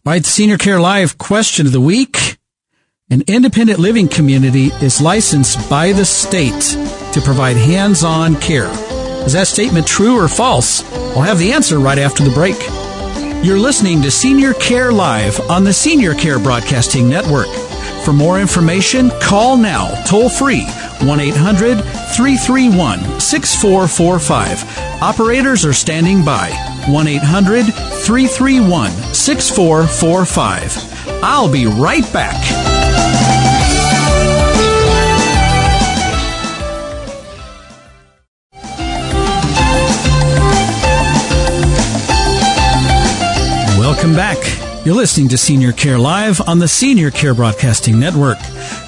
All 0.05 0.13
right. 0.13 0.25
Senior 0.25 0.57
Care 0.57 0.81
Live 0.81 1.17
question 1.17 1.65
of 1.67 1.71
the 1.71 1.79
week. 1.79 2.37
An 3.11 3.23
independent 3.27 3.79
living 3.79 4.07
community 4.07 4.67
is 4.81 5.01
licensed 5.01 5.67
by 5.69 5.93
the 5.93 6.05
state 6.05 6.77
to 7.13 7.21
provide 7.23 7.57
hands-on 7.57 8.35
care. 8.35 8.69
Is 9.25 9.33
that 9.33 9.47
statement 9.47 9.85
true 9.85 10.17
or 10.17 10.27
false? 10.27 10.83
I'll 11.15 11.21
have 11.21 11.39
the 11.39 11.51
answer 11.51 11.79
right 11.79 11.99
after 11.99 12.23
the 12.23 12.31
break. 12.31 12.57
You're 13.45 13.59
listening 13.59 14.01
to 14.01 14.11
Senior 14.11 14.53
Care 14.55 14.91
Live 14.91 15.39
on 15.49 15.63
the 15.63 15.71
Senior 15.71 16.13
Care 16.13 16.39
Broadcasting 16.39 17.07
Network. 17.07 17.47
For 18.03 18.11
more 18.11 18.39
information, 18.39 19.11
call 19.21 19.55
now, 19.55 19.93
toll 20.03 20.29
free, 20.29 20.65
1 21.01 21.19
800 21.19 21.75
331 22.15 23.19
6445. 23.19 25.01
Operators 25.01 25.65
are 25.65 25.73
standing 25.73 26.25
by, 26.25 26.49
1 26.87 27.07
800 27.07 27.65
331 27.65 28.91
6445. 29.13 31.23
I'll 31.23 31.51
be 31.51 31.65
right 31.65 32.11
back. 32.11 32.58
Welcome 44.09 44.41
back. 44.41 44.85
You're 44.87 44.95
listening 44.95 45.29
to 45.29 45.37
Senior 45.37 45.71
Care 45.71 45.99
Live 45.99 46.41
on 46.47 46.57
the 46.57 46.67
Senior 46.67 47.11
Care 47.11 47.35
Broadcasting 47.35 47.99
Network. 47.99 48.39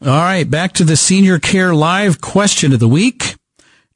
All 0.00 0.08
right. 0.08 0.48
Back 0.48 0.72
to 0.74 0.84
the 0.84 0.96
senior 0.96 1.38
care 1.38 1.74
live 1.74 2.20
question 2.20 2.72
of 2.72 2.80
the 2.80 2.88
week. 2.88 3.36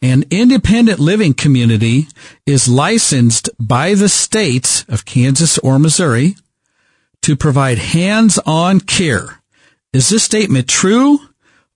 An 0.03 0.25
independent 0.31 1.00
living 1.00 1.33
community 1.35 2.07
is 2.45 2.69
licensed 2.69 3.49
by 3.59 3.95
the 3.95 4.09
states 4.09 4.85
of 4.88 5.05
Kansas 5.07 5.59
or 5.59 5.79
Missouri 5.79 6.37
to 7.23 7.35
provide 7.35 7.79
hands-on 7.79 8.81
care. 8.81 9.41
Is 9.93 10.11
this 10.11 10.23
statement 10.23 10.69
true 10.69 11.21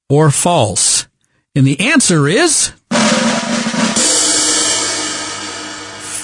or 0.09 0.31
false? 0.31 1.09
And 1.57 1.67
the 1.67 1.81
answer 1.81 2.29
is 2.29 2.73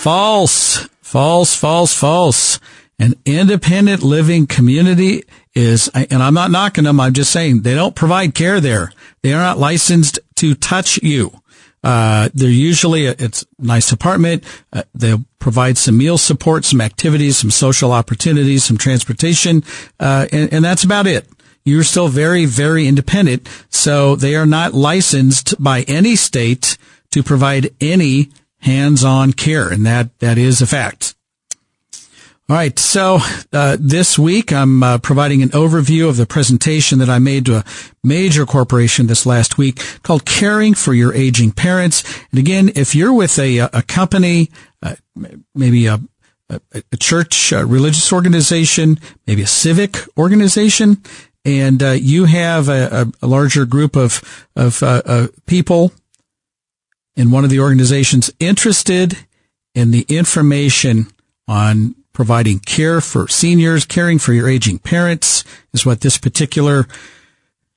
false, 0.02 0.86
false, 1.00 1.56
false, 1.56 1.92
false. 1.98 2.60
An 2.98 3.14
independent 3.26 4.02
living 4.02 4.46
community 4.46 5.24
is, 5.54 5.88
and 5.94 6.22
I'm 6.22 6.34
not 6.34 6.50
knocking 6.50 6.84
them. 6.84 6.98
I'm 6.98 7.12
just 7.12 7.30
saying 7.30 7.60
they 7.60 7.74
don't 7.74 7.94
provide 7.94 8.34
care 8.34 8.60
there. 8.60 8.92
They 9.22 9.34
are 9.34 9.42
not 9.42 9.58
licensed 9.58 10.18
to 10.36 10.54
touch 10.54 11.02
you. 11.02 11.32
Uh, 11.84 12.30
they're 12.32 12.48
usually, 12.48 13.06
a, 13.06 13.14
it's 13.18 13.42
a 13.42 13.46
nice 13.58 13.92
apartment. 13.92 14.44
Uh, 14.72 14.82
they'll 14.94 15.24
provide 15.38 15.76
some 15.76 15.98
meal 15.98 16.18
support, 16.18 16.64
some 16.64 16.80
activities, 16.80 17.36
some 17.36 17.50
social 17.50 17.92
opportunities, 17.92 18.64
some 18.64 18.78
transportation, 18.78 19.62
uh, 20.00 20.26
and, 20.32 20.52
and 20.52 20.64
that's 20.64 20.82
about 20.84 21.06
it. 21.06 21.28
You're 21.64 21.84
still 21.84 22.08
very, 22.08 22.46
very 22.46 22.86
independent. 22.86 23.48
So 23.68 24.16
they 24.16 24.36
are 24.36 24.46
not 24.46 24.72
licensed 24.72 25.62
by 25.62 25.82
any 25.82 26.16
state 26.16 26.78
to 27.10 27.22
provide 27.22 27.74
any 27.80 28.30
hands-on 28.60 29.32
care. 29.32 29.68
And 29.68 29.84
that, 29.84 30.18
that 30.20 30.38
is 30.38 30.62
a 30.62 30.66
fact. 30.66 31.15
All 32.48 32.54
right. 32.54 32.78
So, 32.78 33.18
uh, 33.52 33.76
this 33.80 34.16
week 34.16 34.52
I'm 34.52 34.80
uh, 34.80 34.98
providing 34.98 35.42
an 35.42 35.48
overview 35.48 36.08
of 36.08 36.16
the 36.16 36.26
presentation 36.26 37.00
that 37.00 37.10
I 37.10 37.18
made 37.18 37.46
to 37.46 37.56
a 37.56 37.64
major 38.04 38.46
corporation 38.46 39.08
this 39.08 39.26
last 39.26 39.58
week 39.58 39.82
called 40.04 40.24
Caring 40.24 40.74
for 40.74 40.94
Your 40.94 41.12
Aging 41.12 41.50
Parents. 41.50 42.04
And 42.30 42.38
again, 42.38 42.70
if 42.76 42.94
you're 42.94 43.12
with 43.12 43.36
a, 43.40 43.58
a 43.58 43.82
company, 43.82 44.48
uh, 44.80 44.94
maybe 45.56 45.86
a, 45.86 46.00
a, 46.48 46.96
church, 47.00 47.50
a 47.50 47.66
religious 47.66 48.12
organization, 48.12 49.00
maybe 49.26 49.42
a 49.42 49.48
civic 49.48 49.96
organization, 50.16 51.02
and 51.44 51.82
uh, 51.82 51.90
you 51.90 52.26
have 52.26 52.68
a, 52.68 53.10
a, 53.20 53.26
larger 53.26 53.64
group 53.66 53.96
of, 53.96 54.48
of 54.54 54.84
uh, 54.84 55.02
uh, 55.04 55.26
people 55.46 55.90
in 57.16 57.32
one 57.32 57.42
of 57.42 57.50
the 57.50 57.58
organizations 57.58 58.30
interested 58.38 59.18
in 59.74 59.90
the 59.90 60.06
information 60.08 61.08
on 61.48 61.95
providing 62.16 62.58
care 62.58 63.00
for 63.02 63.28
seniors, 63.28 63.84
caring 63.84 64.18
for 64.18 64.32
your 64.32 64.48
aging 64.48 64.78
parents 64.78 65.44
is 65.74 65.84
what 65.84 66.00
this 66.00 66.16
particular 66.16 66.86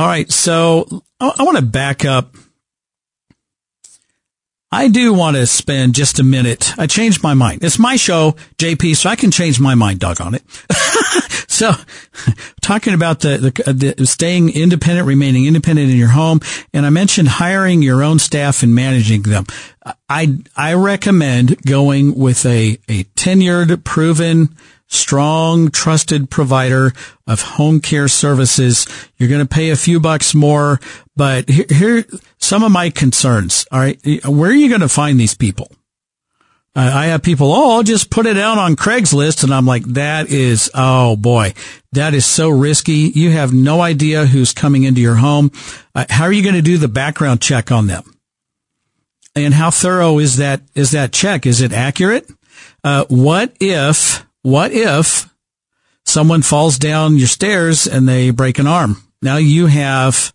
All 0.00 0.06
right, 0.06 0.32
so 0.32 0.86
I, 1.20 1.30
I 1.40 1.42
want 1.42 1.58
to 1.58 1.62
back 1.62 2.06
up 2.06 2.34
I 4.72 4.88
do 4.88 5.12
want 5.12 5.36
to 5.36 5.46
spend 5.46 5.94
just 5.94 6.20
a 6.20 6.22
minute. 6.22 6.72
I 6.78 6.86
changed 6.86 7.22
my 7.22 7.34
mind. 7.34 7.64
It's 7.64 7.78
my 7.78 7.96
show, 7.96 8.36
JP, 8.56 8.96
so 8.96 9.10
I 9.10 9.16
can 9.16 9.30
change 9.30 9.60
my 9.60 9.74
mind, 9.74 9.98
dog 9.98 10.22
on 10.22 10.34
it. 10.34 10.42
so 11.50 11.72
talking 12.62 12.94
about 12.94 13.20
the, 13.20 13.52
the, 13.66 13.94
the, 13.94 14.06
staying 14.06 14.54
independent, 14.54 15.06
remaining 15.06 15.44
independent 15.44 15.90
in 15.90 15.96
your 15.96 16.08
home. 16.08 16.40
And 16.72 16.86
I 16.86 16.90
mentioned 16.90 17.28
hiring 17.28 17.82
your 17.82 18.02
own 18.02 18.20
staff 18.20 18.62
and 18.62 18.74
managing 18.74 19.22
them. 19.22 19.44
I, 20.08 20.38
I 20.56 20.74
recommend 20.74 21.60
going 21.62 22.14
with 22.14 22.46
a, 22.46 22.78
a 22.88 23.04
tenured, 23.16 23.84
proven, 23.84 24.56
strong, 24.90 25.70
trusted 25.70 26.28
provider 26.28 26.92
of 27.26 27.42
home 27.42 27.80
care 27.80 28.08
services. 28.08 28.86
You're 29.16 29.28
going 29.28 29.46
to 29.46 29.48
pay 29.48 29.70
a 29.70 29.76
few 29.76 30.00
bucks 30.00 30.34
more, 30.34 30.80
but 31.16 31.48
here, 31.48 31.66
here 31.70 32.04
some 32.38 32.62
of 32.62 32.72
my 32.72 32.90
concerns. 32.90 33.66
All 33.72 33.80
right. 33.80 33.98
Where 34.26 34.50
are 34.50 34.54
you 34.54 34.68
going 34.68 34.82
to 34.82 34.88
find 34.88 35.18
these 35.18 35.34
people? 35.34 35.70
I 36.76 37.06
have 37.06 37.22
people, 37.22 37.52
oh, 37.52 37.76
I'll 37.76 37.82
just 37.82 38.10
put 38.10 38.26
it 38.26 38.38
out 38.38 38.56
on 38.56 38.76
Craigslist. 38.76 39.42
And 39.42 39.52
I'm 39.52 39.66
like, 39.66 39.84
that 39.94 40.28
is, 40.28 40.70
oh 40.72 41.16
boy, 41.16 41.54
that 41.92 42.14
is 42.14 42.24
so 42.24 42.48
risky. 42.48 43.10
You 43.12 43.30
have 43.32 43.52
no 43.52 43.80
idea 43.80 44.26
who's 44.26 44.52
coming 44.52 44.84
into 44.84 45.00
your 45.00 45.16
home. 45.16 45.50
Uh, 45.94 46.04
how 46.08 46.24
are 46.24 46.32
you 46.32 46.44
going 46.44 46.54
to 46.54 46.62
do 46.62 46.78
the 46.78 46.88
background 46.88 47.40
check 47.40 47.72
on 47.72 47.88
them? 47.88 48.16
And 49.34 49.52
how 49.52 49.70
thorough 49.70 50.18
is 50.18 50.36
that, 50.36 50.62
is 50.74 50.92
that 50.92 51.12
check? 51.12 51.44
Is 51.44 51.60
it 51.60 51.72
accurate? 51.72 52.30
Uh, 52.84 53.04
what 53.08 53.52
if 53.60 54.24
what 54.42 54.72
if 54.72 55.28
someone 56.04 56.42
falls 56.42 56.78
down 56.78 57.16
your 57.16 57.28
stairs 57.28 57.86
and 57.86 58.08
they 58.08 58.30
break 58.30 58.58
an 58.58 58.66
arm? 58.66 59.02
Now 59.22 59.36
you 59.36 59.66
have, 59.66 60.32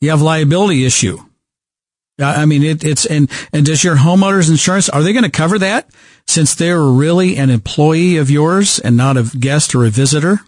you 0.00 0.10
have 0.10 0.22
liability 0.22 0.84
issue. 0.84 1.18
I 2.18 2.46
mean, 2.46 2.62
it, 2.62 2.84
it's, 2.84 3.06
and, 3.06 3.28
and 3.52 3.66
does 3.66 3.82
your 3.82 3.96
homeowner's 3.96 4.48
insurance, 4.48 4.88
are 4.88 5.02
they 5.02 5.12
going 5.12 5.24
to 5.24 5.30
cover 5.30 5.58
that 5.58 5.90
since 6.28 6.54
they're 6.54 6.80
really 6.80 7.36
an 7.36 7.50
employee 7.50 8.18
of 8.18 8.30
yours 8.30 8.78
and 8.78 8.96
not 8.96 9.16
a 9.16 9.24
guest 9.36 9.74
or 9.74 9.84
a 9.84 9.90
visitor? 9.90 10.38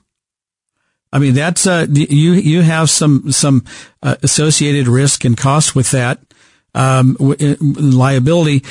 I 1.12 1.18
mean, 1.18 1.34
that's, 1.34 1.66
uh, 1.66 1.86
you, 1.90 2.32
you 2.32 2.62
have 2.62 2.88
some, 2.88 3.32
some, 3.32 3.64
uh, 4.02 4.16
associated 4.22 4.86
risk 4.86 5.24
and 5.24 5.36
cost 5.36 5.74
with 5.74 5.90
that, 5.90 6.20
um, 6.74 7.16
liability. 7.18 8.62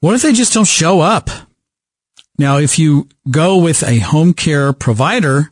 What 0.00 0.14
if 0.14 0.22
they 0.22 0.32
just 0.32 0.52
don't 0.52 0.66
show 0.66 1.00
up? 1.00 1.30
Now, 2.40 2.56
if 2.56 2.78
you 2.78 3.06
go 3.30 3.58
with 3.58 3.82
a 3.82 3.98
home 3.98 4.32
care 4.32 4.72
provider 4.72 5.50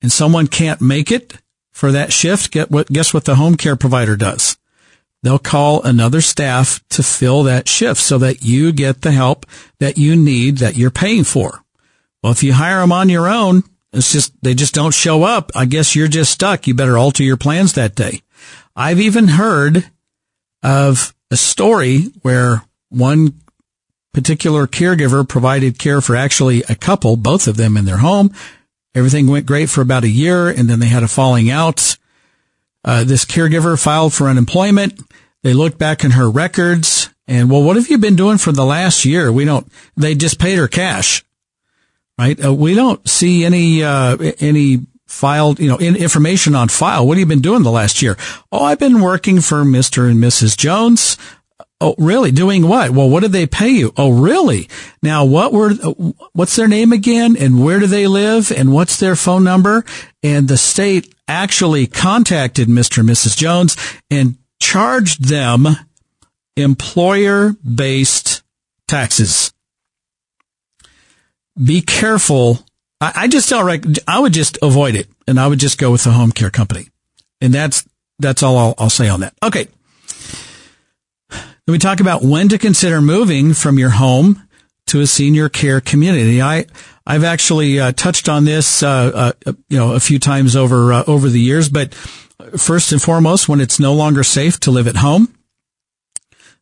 and 0.00 0.12
someone 0.12 0.46
can't 0.46 0.80
make 0.80 1.10
it 1.10 1.34
for 1.72 1.90
that 1.90 2.12
shift, 2.12 2.52
get 2.52 2.70
what, 2.70 2.86
guess 2.86 3.12
what 3.12 3.24
the 3.24 3.34
home 3.34 3.56
care 3.56 3.74
provider 3.74 4.14
does? 4.14 4.56
They'll 5.24 5.40
call 5.40 5.82
another 5.82 6.20
staff 6.20 6.80
to 6.90 7.02
fill 7.02 7.42
that 7.42 7.68
shift 7.68 8.00
so 8.00 8.16
that 8.18 8.44
you 8.44 8.70
get 8.70 9.02
the 9.02 9.10
help 9.10 9.44
that 9.80 9.98
you 9.98 10.14
need 10.14 10.58
that 10.58 10.76
you're 10.76 10.92
paying 10.92 11.24
for. 11.24 11.64
Well, 12.22 12.30
if 12.30 12.44
you 12.44 12.52
hire 12.52 12.78
them 12.78 12.92
on 12.92 13.08
your 13.08 13.26
own, 13.26 13.64
it's 13.92 14.12
just, 14.12 14.40
they 14.40 14.54
just 14.54 14.74
don't 14.74 14.94
show 14.94 15.24
up. 15.24 15.50
I 15.56 15.64
guess 15.64 15.96
you're 15.96 16.06
just 16.06 16.30
stuck. 16.30 16.68
You 16.68 16.74
better 16.74 16.96
alter 16.96 17.24
your 17.24 17.36
plans 17.36 17.72
that 17.72 17.96
day. 17.96 18.22
I've 18.76 19.00
even 19.00 19.26
heard 19.26 19.90
of 20.62 21.12
a 21.32 21.36
story 21.36 22.04
where 22.22 22.62
one 22.88 23.40
particular 24.12 24.66
caregiver 24.66 25.28
provided 25.28 25.78
care 25.78 26.00
for 26.00 26.16
actually 26.16 26.62
a 26.68 26.74
couple, 26.74 27.16
both 27.16 27.46
of 27.46 27.56
them 27.56 27.76
in 27.76 27.84
their 27.84 27.98
home. 27.98 28.32
Everything 28.94 29.26
went 29.26 29.46
great 29.46 29.68
for 29.70 29.80
about 29.80 30.04
a 30.04 30.08
year 30.08 30.48
and 30.48 30.68
then 30.68 30.80
they 30.80 30.86
had 30.86 31.02
a 31.02 31.08
falling 31.08 31.50
out. 31.50 31.96
Uh, 32.84 33.04
this 33.04 33.24
caregiver 33.24 33.80
filed 33.80 34.14
for 34.14 34.28
unemployment. 34.28 35.00
They 35.42 35.52
looked 35.52 35.78
back 35.78 36.04
in 36.04 36.12
her 36.12 36.30
records 36.30 37.10
and, 37.26 37.50
well, 37.50 37.62
what 37.62 37.76
have 37.76 37.88
you 37.88 37.98
been 37.98 38.16
doing 38.16 38.38
for 38.38 38.52
the 38.52 38.64
last 38.64 39.04
year? 39.04 39.30
We 39.30 39.44
don't, 39.44 39.70
they 39.96 40.14
just 40.14 40.38
paid 40.38 40.56
her 40.56 40.68
cash, 40.68 41.24
right? 42.18 42.42
Uh, 42.42 42.54
we 42.54 42.74
don't 42.74 43.06
see 43.06 43.44
any, 43.44 43.84
uh, 43.84 44.16
any 44.40 44.86
filed, 45.06 45.58
you 45.60 45.68
know, 45.68 45.76
in 45.76 45.96
information 45.96 46.54
on 46.54 46.68
file. 46.68 47.06
What 47.06 47.16
have 47.16 47.20
you 47.20 47.26
been 47.26 47.42
doing 47.42 47.62
the 47.62 47.70
last 47.70 48.02
year? 48.02 48.16
Oh, 48.50 48.64
I've 48.64 48.78
been 48.78 49.00
working 49.00 49.40
for 49.40 49.64
Mr. 49.64 50.10
and 50.10 50.22
Mrs. 50.22 50.56
Jones. 50.56 51.18
Oh, 51.80 51.94
really? 51.96 52.32
Doing 52.32 52.66
what? 52.66 52.90
Well, 52.90 53.08
what 53.08 53.22
did 53.22 53.30
they 53.30 53.46
pay 53.46 53.68
you? 53.68 53.92
Oh, 53.96 54.10
really? 54.10 54.68
Now, 55.00 55.24
what 55.24 55.52
were, 55.52 55.74
what's 56.32 56.56
their 56.56 56.66
name 56.66 56.92
again? 56.92 57.36
And 57.36 57.64
where 57.64 57.78
do 57.78 57.86
they 57.86 58.08
live? 58.08 58.50
And 58.50 58.72
what's 58.72 58.98
their 58.98 59.14
phone 59.14 59.44
number? 59.44 59.84
And 60.22 60.48
the 60.48 60.56
state 60.56 61.14
actually 61.28 61.86
contacted 61.86 62.66
Mr. 62.66 62.98
and 62.98 63.08
Mrs. 63.08 63.36
Jones 63.36 63.76
and 64.10 64.36
charged 64.60 65.28
them 65.28 65.68
employer 66.56 67.54
based 67.62 68.42
taxes. 68.88 69.52
Be 71.62 71.80
careful. 71.80 72.58
I, 73.00 73.12
I 73.14 73.28
just 73.28 73.52
rec- 73.52 73.84
I 74.08 74.18
would 74.18 74.32
just 74.32 74.58
avoid 74.62 74.96
it 74.96 75.06
and 75.28 75.38
I 75.38 75.46
would 75.46 75.60
just 75.60 75.78
go 75.78 75.92
with 75.92 76.02
the 76.02 76.10
home 76.10 76.32
care 76.32 76.50
company. 76.50 76.88
And 77.40 77.54
that's, 77.54 77.88
that's 78.18 78.42
all 78.42 78.56
I'll, 78.58 78.74
I'll 78.78 78.90
say 78.90 79.08
on 79.08 79.20
that. 79.20 79.34
Okay. 79.44 79.68
Then 81.68 81.74
we 81.74 81.78
talk 81.80 82.00
about 82.00 82.22
when 82.22 82.48
to 82.48 82.56
consider 82.56 83.02
moving 83.02 83.52
from 83.52 83.78
your 83.78 83.90
home 83.90 84.42
to 84.86 85.02
a 85.02 85.06
senior 85.06 85.50
care 85.50 85.82
community. 85.82 86.40
I, 86.40 86.64
I've 87.06 87.24
actually 87.24 87.78
uh, 87.78 87.92
touched 87.92 88.26
on 88.26 88.46
this, 88.46 88.82
uh, 88.82 89.32
uh, 89.44 89.52
you 89.68 89.76
know, 89.76 89.92
a 89.92 90.00
few 90.00 90.18
times 90.18 90.56
over, 90.56 90.94
uh, 90.94 91.04
over 91.06 91.28
the 91.28 91.38
years, 91.38 91.68
but 91.68 91.92
first 92.56 92.90
and 92.90 93.02
foremost, 93.02 93.50
when 93.50 93.60
it's 93.60 93.78
no 93.78 93.92
longer 93.92 94.24
safe 94.24 94.58
to 94.60 94.70
live 94.70 94.88
at 94.88 94.96
home. 94.96 95.36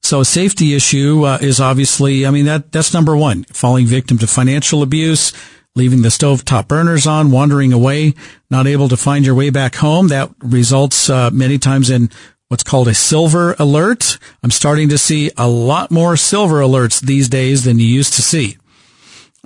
So 0.02 0.22
a 0.22 0.24
safety 0.24 0.74
issue 0.74 1.22
uh, 1.22 1.38
is 1.40 1.60
obviously, 1.60 2.26
I 2.26 2.32
mean, 2.32 2.46
that, 2.46 2.72
that's 2.72 2.92
number 2.92 3.16
one, 3.16 3.44
falling 3.44 3.86
victim 3.86 4.18
to 4.18 4.26
financial 4.26 4.82
abuse, 4.82 5.32
leaving 5.76 6.02
the 6.02 6.08
stovetop 6.08 6.66
burners 6.66 7.06
on, 7.06 7.30
wandering 7.30 7.72
away, 7.72 8.14
not 8.50 8.66
able 8.66 8.88
to 8.88 8.96
find 8.96 9.24
your 9.24 9.36
way 9.36 9.50
back 9.50 9.76
home. 9.76 10.08
That 10.08 10.32
results 10.40 11.08
uh, 11.08 11.30
many 11.32 11.58
times 11.58 11.90
in 11.90 12.10
what's 12.48 12.62
called 12.62 12.88
a 12.88 12.94
silver 12.94 13.54
alert. 13.58 14.18
I'm 14.42 14.50
starting 14.50 14.88
to 14.90 14.98
see 14.98 15.30
a 15.36 15.48
lot 15.48 15.90
more 15.90 16.16
silver 16.16 16.60
alerts 16.60 17.00
these 17.00 17.28
days 17.28 17.64
than 17.64 17.78
you 17.78 17.86
used 17.86 18.14
to 18.14 18.22
see. 18.22 18.56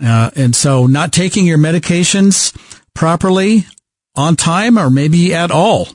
Uh, 0.03 0.31
and 0.37 0.55
so 0.55 0.87
not 0.87 1.13
taking 1.13 1.47
your 1.47 1.59
medications 1.59 2.57
properly 2.95 3.67
on 4.17 4.37
time 4.37 4.79
or 4.79 4.91
maybe 4.91 5.35
at 5.35 5.51
all, 5.51 5.89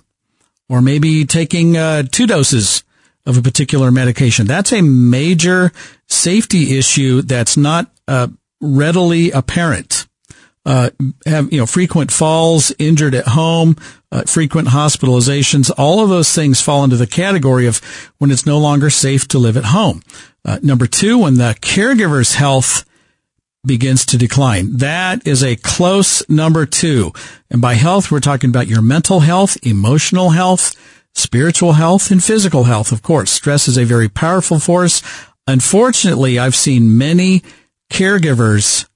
or 0.69 0.81
maybe 0.81 1.25
taking 1.25 1.77
uh, 1.77 2.03
two 2.03 2.27
doses 2.27 2.83
of 3.25 3.37
a 3.37 3.41
particular 3.41 3.91
medication. 3.91 4.45
That's 4.45 4.71
a 4.71 4.81
major 4.81 5.71
safety 6.07 6.77
issue 6.77 7.21
that's 7.21 7.57
not 7.57 7.91
uh, 8.07 8.27
readily 8.61 9.31
apparent 9.31 9.94
uh, 10.65 10.89
have 11.25 11.51
you 11.51 11.59
know 11.59 11.65
frequent 11.65 12.11
falls, 12.11 12.73
injured 12.79 13.15
at 13.15 13.27
home, 13.27 13.75
uh, 14.11 14.23
frequent 14.23 14.69
hospitalizations. 14.69 15.71
All 15.77 16.03
of 16.03 16.09
those 16.09 16.33
things 16.33 16.61
fall 16.61 16.83
into 16.83 16.95
the 16.95 17.07
category 17.07 17.67
of 17.67 17.81
when 18.17 18.31
it's 18.31 18.45
no 18.45 18.57
longer 18.57 18.89
safe 18.89 19.27
to 19.29 19.37
live 19.39 19.57
at 19.57 19.65
home. 19.65 20.01
Uh, 20.43 20.59
number 20.61 20.87
two, 20.87 21.19
when 21.19 21.35
the 21.35 21.55
caregiver's 21.61 22.35
health 22.35 22.85
begins 23.65 24.05
to 24.05 24.17
decline. 24.17 24.77
That 24.77 25.25
is 25.27 25.43
a 25.43 25.55
close 25.55 26.27
number 26.29 26.65
two. 26.65 27.11
And 27.49 27.61
by 27.61 27.73
health, 27.73 28.11
we're 28.11 28.19
talking 28.19 28.49
about 28.49 28.67
your 28.67 28.81
mental 28.81 29.21
health, 29.21 29.57
emotional 29.63 30.29
health, 30.31 30.75
spiritual 31.15 31.73
health, 31.73 32.11
and 32.11 32.23
physical 32.23 32.65
health. 32.65 32.91
Of 32.91 33.01
course, 33.01 33.31
stress 33.31 33.67
is 33.67 33.77
a 33.77 33.83
very 33.83 34.09
powerful 34.09 34.59
force. 34.59 35.01
Unfortunately, 35.47 36.37
I've 36.39 36.55
seen 36.55 36.97
many 36.97 37.41
caregivers 37.91 38.87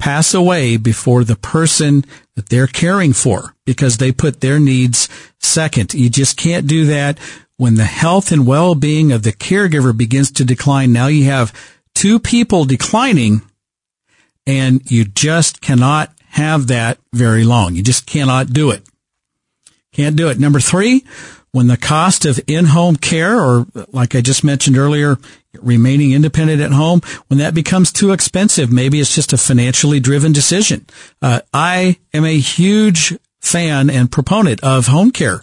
pass 0.00 0.34
away 0.34 0.76
before 0.76 1.22
the 1.22 1.36
person 1.36 2.04
that 2.34 2.48
they're 2.48 2.66
caring 2.66 3.12
for 3.12 3.54
because 3.64 3.98
they 3.98 4.10
put 4.10 4.40
their 4.40 4.58
needs 4.58 5.08
second. 5.38 5.94
You 5.94 6.10
just 6.10 6.36
can't 6.36 6.66
do 6.66 6.86
that 6.86 7.18
when 7.56 7.74
the 7.76 7.84
health 7.84 8.32
and 8.32 8.46
well-being 8.46 9.12
of 9.12 9.22
the 9.22 9.32
caregiver 9.32 9.96
begins 9.96 10.32
to 10.32 10.44
decline. 10.44 10.92
Now 10.92 11.06
you 11.06 11.24
have 11.26 11.52
two 11.94 12.18
people 12.18 12.64
declining. 12.64 13.42
and 14.46 14.90
you 14.90 15.04
just 15.04 15.60
cannot 15.60 16.10
have 16.30 16.66
that 16.68 16.98
very 17.12 17.44
long. 17.44 17.74
You 17.76 17.82
just 17.82 18.06
cannot 18.06 18.52
do 18.52 18.70
it. 18.70 18.82
Can't 19.92 20.16
do 20.16 20.28
it. 20.28 20.38
Number 20.38 20.60
three, 20.60 21.04
when 21.52 21.66
the 21.66 21.76
cost 21.76 22.24
of 22.24 22.40
in-home 22.46 22.96
care 22.96 23.40
or 23.40 23.66
like 23.92 24.14
I 24.14 24.20
just 24.20 24.44
mentioned 24.44 24.76
earlier, 24.76 25.18
remaining 25.60 26.12
independent 26.12 26.60
at 26.60 26.72
home, 26.72 27.00
when 27.28 27.38
that 27.38 27.54
becomes 27.54 27.92
too 27.92 28.12
expensive, 28.12 28.70
maybe 28.70 29.00
it's 29.00 29.14
just 29.14 29.32
a 29.32 29.38
financially 29.38 30.00
driven 30.00 30.32
decision. 30.32 30.86
Uh, 31.20 31.40
I 31.52 31.98
am 32.14 32.24
a 32.24 32.38
huge 32.38 33.18
fan 33.40 33.90
and 33.90 34.12
proponent 34.12 34.62
of 34.62 34.86
home 34.86 35.10
care. 35.10 35.42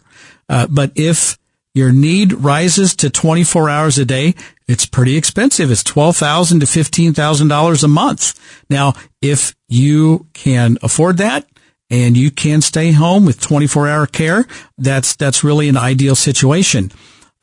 Uh, 0.49 0.67
but 0.67 0.91
if 0.95 1.37
your 1.73 1.91
need 1.91 2.33
rises 2.33 2.95
to 2.95 3.09
24 3.09 3.69
hours 3.69 3.97
a 3.97 4.05
day, 4.05 4.33
it's 4.67 4.85
pretty 4.85 5.15
expensive. 5.15 5.71
It's 5.71 5.83
12,000 5.83 6.61
to 6.61 6.65
$15,000 6.65 7.83
a 7.83 7.87
month. 7.87 8.63
Now, 8.69 8.93
if 9.21 9.55
you 9.67 10.27
can 10.33 10.77
afford 10.81 11.17
that, 11.17 11.45
and 11.89 12.17
you 12.17 12.31
can 12.31 12.61
stay 12.61 12.91
home 12.91 13.25
with 13.25 13.39
24 13.39 13.87
hour 13.87 14.07
care, 14.07 14.45
that's, 14.77 15.15
that's 15.15 15.43
really 15.43 15.69
an 15.69 15.77
ideal 15.77 16.15
situation. 16.15 16.91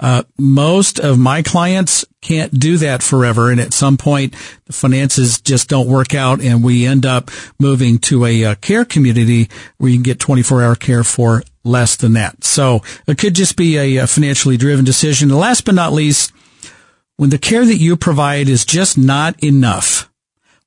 Uh, 0.00 0.24
most 0.36 0.98
of 0.98 1.18
my 1.18 1.40
clients 1.40 2.04
can't 2.20 2.58
do 2.58 2.76
that 2.78 3.02
forever. 3.02 3.50
And 3.50 3.60
at 3.60 3.72
some 3.72 3.96
point, 3.96 4.34
the 4.64 4.72
finances 4.72 5.40
just 5.40 5.68
don't 5.68 5.88
work 5.88 6.14
out 6.14 6.40
and 6.40 6.64
we 6.64 6.84
end 6.84 7.06
up 7.06 7.30
moving 7.58 7.98
to 8.00 8.24
a, 8.24 8.42
a 8.42 8.50
uh, 8.50 8.54
care 8.56 8.84
community 8.84 9.48
where 9.78 9.90
you 9.90 9.96
can 9.96 10.02
get 10.02 10.18
24 10.18 10.62
hour 10.62 10.74
care 10.74 11.04
for 11.04 11.42
less 11.62 11.96
than 11.96 12.14
that. 12.14 12.42
So 12.42 12.82
it 13.06 13.18
could 13.18 13.34
just 13.34 13.56
be 13.56 13.78
a, 13.78 13.96
a 13.98 14.06
financially 14.06 14.56
driven 14.56 14.84
decision. 14.84 15.28
Last 15.28 15.64
but 15.64 15.74
not 15.74 15.92
least, 15.92 16.32
when 17.16 17.30
the 17.30 17.38
care 17.38 17.64
that 17.64 17.76
you 17.76 17.96
provide 17.96 18.48
is 18.48 18.64
just 18.64 18.98
not 18.98 19.42
enough, 19.42 20.10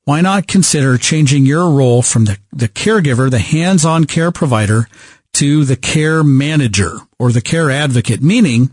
why 0.07 0.21
not 0.21 0.47
consider 0.47 0.97
changing 0.97 1.45
your 1.45 1.69
role 1.69 2.01
from 2.01 2.23
the, 2.23 2.37
the 2.53 2.69
caregiver, 2.69 3.29
the 3.29 3.39
hands-on 3.39 4.05
care 4.05 4.31
provider, 4.31 4.87
to 5.33 5.65
the 5.65 5.75
care 5.75 6.23
manager 6.23 6.99
or 7.19 7.33
the 7.33 7.41
care 7.41 7.69
advocate? 7.69 8.21
Meaning, 8.21 8.71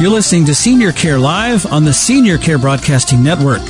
You're 0.00 0.10
listening 0.10 0.44
to 0.44 0.54
Senior 0.54 0.92
Care 0.92 1.18
Live 1.18 1.66
on 1.66 1.84
the 1.84 1.92
Senior 1.92 2.38
Care 2.38 2.56
Broadcasting 2.56 3.20
Network. 3.20 3.62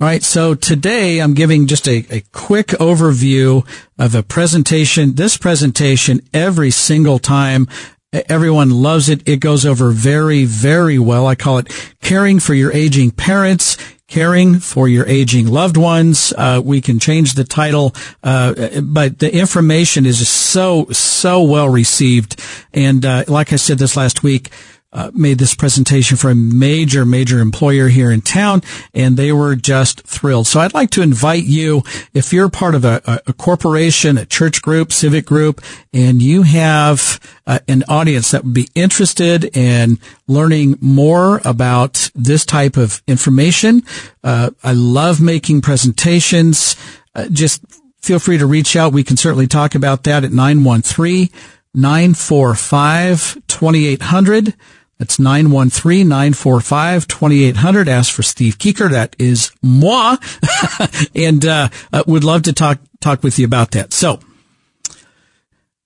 All 0.02 0.08
right. 0.08 0.24
So 0.24 0.56
today 0.56 1.20
I'm 1.20 1.34
giving 1.34 1.68
just 1.68 1.88
a, 1.88 2.06
a 2.10 2.22
quick 2.32 2.68
overview 2.68 3.68
of 3.98 4.16
a 4.16 4.24
presentation. 4.24 5.16
This 5.16 5.36
presentation 5.36 6.22
every 6.34 6.72
single 6.72 7.20
time 7.20 7.68
Everyone 8.12 8.72
loves 8.72 9.08
it. 9.08 9.28
It 9.28 9.40
goes 9.40 9.68
over 9.68 9.92
very, 9.92 10.44
very 10.44 10.98
well. 10.98 11.28
I 11.28 11.36
call 11.36 11.60
it 11.60 11.96
caring 12.02 12.40
for 12.40 12.56
your 12.56 12.74
aging 12.74 13.12
parents, 13.12 13.78
caring 14.08 14.60
for 14.60 14.88
your 14.88 15.06
aging 15.06 15.46
loved 15.46 15.78
ones. 15.78 16.34
Uh, 16.36 16.60
we 16.64 16.82
can 16.82 16.98
change 16.98 17.34
the 17.34 17.44
title, 17.44 17.94
uh, 18.24 18.82
but 18.82 19.20
the 19.20 19.32
information 19.32 20.08
is 20.08 20.28
so, 20.28 20.88
so 20.88 21.44
well 21.44 21.70
received. 21.70 22.42
And, 22.74 23.06
uh, 23.06 23.26
like 23.28 23.54
I 23.54 23.58
said 23.58 23.78
this 23.78 23.96
last 23.96 24.24
week, 24.24 24.50
uh, 24.91 25.12
made 25.13 25.38
this 25.38 25.54
presentation 25.54 26.17
for 26.17 26.32
a 26.32 26.36
major, 26.36 27.06
major 27.06 27.39
employer 27.39 27.89
here 27.89 28.12
in 28.12 28.21
town, 28.21 28.63
and 28.93 29.17
they 29.17 29.32
were 29.32 29.56
just 29.56 30.02
thrilled. 30.02 30.47
So 30.47 30.60
I'd 30.60 30.73
like 30.73 30.89
to 30.91 31.02
invite 31.02 31.43
you, 31.43 31.84
if 32.13 32.34
you're 32.34 32.49
part 32.49 32.73
of 32.73 32.86
a, 32.86 33.21
a 33.28 33.34
corporation, 33.34 34.17
a 34.17 34.25
church 34.25 34.62
group, 34.62 34.91
civic 34.91 35.25
group, 35.25 35.62
and 35.93 36.21
you 36.21 36.41
have 36.41 37.19
uh, 37.45 37.60
an 37.67 37.84
audience 37.88 38.32
that 38.32 38.43
would 38.43 38.54
be 38.54 38.69
interested 38.73 39.56
in 39.56 39.99
learning 40.28 40.78
more 40.82 41.41
about 41.45 42.10
this 42.15 42.45
type 42.45 42.75
of 42.75 43.04
information, 43.08 43.84
uh, 44.23 44.49
I 44.63 44.73
love 44.73 45.21
making 45.21 45.62
presentations. 45.62 46.75
Uh, 47.13 47.28
just 47.30 47.63
feel 48.02 48.19
free 48.19 48.38
to 48.39 48.47
reach 48.47 48.75
out. 48.75 48.93
We 48.93 49.04
can 49.04 49.17
certainly 49.17 49.47
talk 49.47 49.75
about 49.75 50.04
that 50.06 50.23
at 50.23 50.32
913 50.32 51.30
945 51.73 53.38
2800. 53.47 54.56
That's 55.00 55.18
913-945-2800. 55.18 57.88
Ask 57.88 58.14
for 58.14 58.22
Steve 58.22 58.58
Keeker. 58.58 58.92
That 58.92 59.16
is 59.18 59.52
moi. 59.62 60.18
and, 61.16 61.46
uh, 61.46 61.70
uh, 61.94 62.04
would 62.06 62.26
love 62.26 62.42
to 62.44 62.54
talk, 62.54 62.80
talk 63.00 63.24
with 63.24 63.40
you 63.40 63.46
about 63.46 63.72
that. 63.72 63.94
So, 63.94 64.20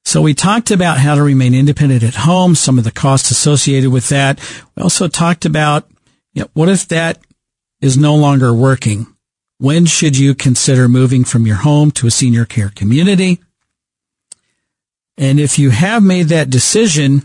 so 0.04 0.21
we 0.21 0.34
talked 0.34 0.71
about 0.71 0.97
how 0.97 1.13
to 1.15 1.21
remain 1.21 1.54
independent 1.54 2.02
at 2.04 2.15
home, 2.15 2.56
some 2.56 2.80
of 2.80 2.84
the 2.84 2.91
costs 2.91 3.32
associated 3.32 3.91
with 3.91 4.10
that. 4.10 4.39
We 4.76 4.84
also 4.84 5.08
talked 5.08 5.45
about, 5.45 5.89
you 6.34 6.41
know, 6.41 6.49
what 6.54 6.67
if 6.69 6.88
that 6.89 7.19
is 7.82 7.97
no 7.97 8.15
longer 8.15 8.54
working? 8.54 9.08
When 9.60 9.86
should 9.86 10.17
you 10.17 10.36
consider 10.36 10.89
moving 10.89 11.23
from 11.23 11.45
your 11.45 11.58
home 11.58 11.91
to 11.91 12.08
a 12.08 12.12
senior 12.12 12.45
care 12.45 12.69
community? 12.69 13.39
And 15.17 15.39
if 15.39 15.60
you 15.60 15.69
have 15.69 16.02
made 16.04 16.30
that 16.30 16.49
decision, 16.49 17.21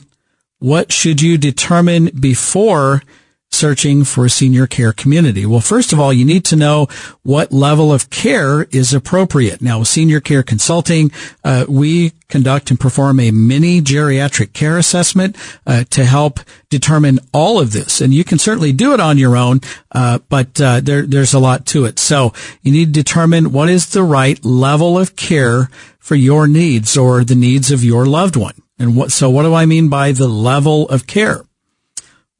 what 0.59 0.93
should 0.93 1.23
you 1.23 1.39
determine 1.39 2.11
before 2.19 3.03
searching 3.51 4.05
for 4.05 4.27
a 4.27 4.31
senior 4.31 4.67
care 4.67 4.93
community? 4.93 5.47
Well, 5.47 5.61
first 5.61 5.93
of 5.93 5.99
all, 5.99 6.13
you 6.13 6.25
need 6.25 6.45
to 6.47 6.57
know 6.57 6.87
what 7.23 7.51
level 7.51 7.93
of 7.93 8.11
care 8.11 8.65
is 8.65 8.93
appropriate. 8.93 9.63
Now, 9.63 9.81
with 9.81 9.89
senior 9.89 10.21
care 10.21 10.43
consulting, 10.43 11.11
uh, 11.45 11.65
we 11.69 12.13
conduct 12.29 12.71
and 12.71 12.79
perform 12.79 13.19
a 13.21 13.31
mini 13.31 13.81
geriatric 13.81 14.53
care 14.53 14.77
assessment 14.77 15.37
uh, 15.67 15.85
to 15.91 16.05
help 16.05 16.41
determine 16.69 17.19
all 17.33 17.59
of 17.59 17.73
this. 17.73 18.01
And 18.01 18.13
you 18.13 18.23
can 18.23 18.39
certainly 18.39 18.73
do 18.73 18.93
it 18.93 19.01
on 19.01 19.17
your 19.17 19.37
own, 19.37 19.61
uh, 19.93 20.19
but 20.29 20.61
uh, 20.61 20.81
there, 20.81 21.03
there's 21.03 21.35
a 21.35 21.39
lot 21.39 21.67
to 21.67 21.87
it. 21.87 21.99
So 21.99 22.35
you 22.63 22.71
need 22.71 22.87
to 22.87 23.01
determine 23.01 23.53
what 23.53 23.71
is 23.71 23.89
the 23.89 24.03
right 24.03 24.43
level 24.45 24.99
of 24.99 25.17
care 25.17 25.71
for 25.99 26.15
your 26.15 26.47
needs 26.47 26.97
or 26.97 27.25
the 27.25 27.35
needs 27.35 27.71
of 27.71 27.83
your 27.83 28.05
loved 28.05 28.37
one. 28.37 28.55
And 28.79 28.97
what, 28.97 29.13
so 29.13 29.29
what 29.31 29.43
do 29.43 29.55
I 29.55 29.67
mean 29.67 29.89
by 29.89 30.13
the 30.13 30.29
level 30.29 30.89
of 30.89 31.07
care? 31.07 31.45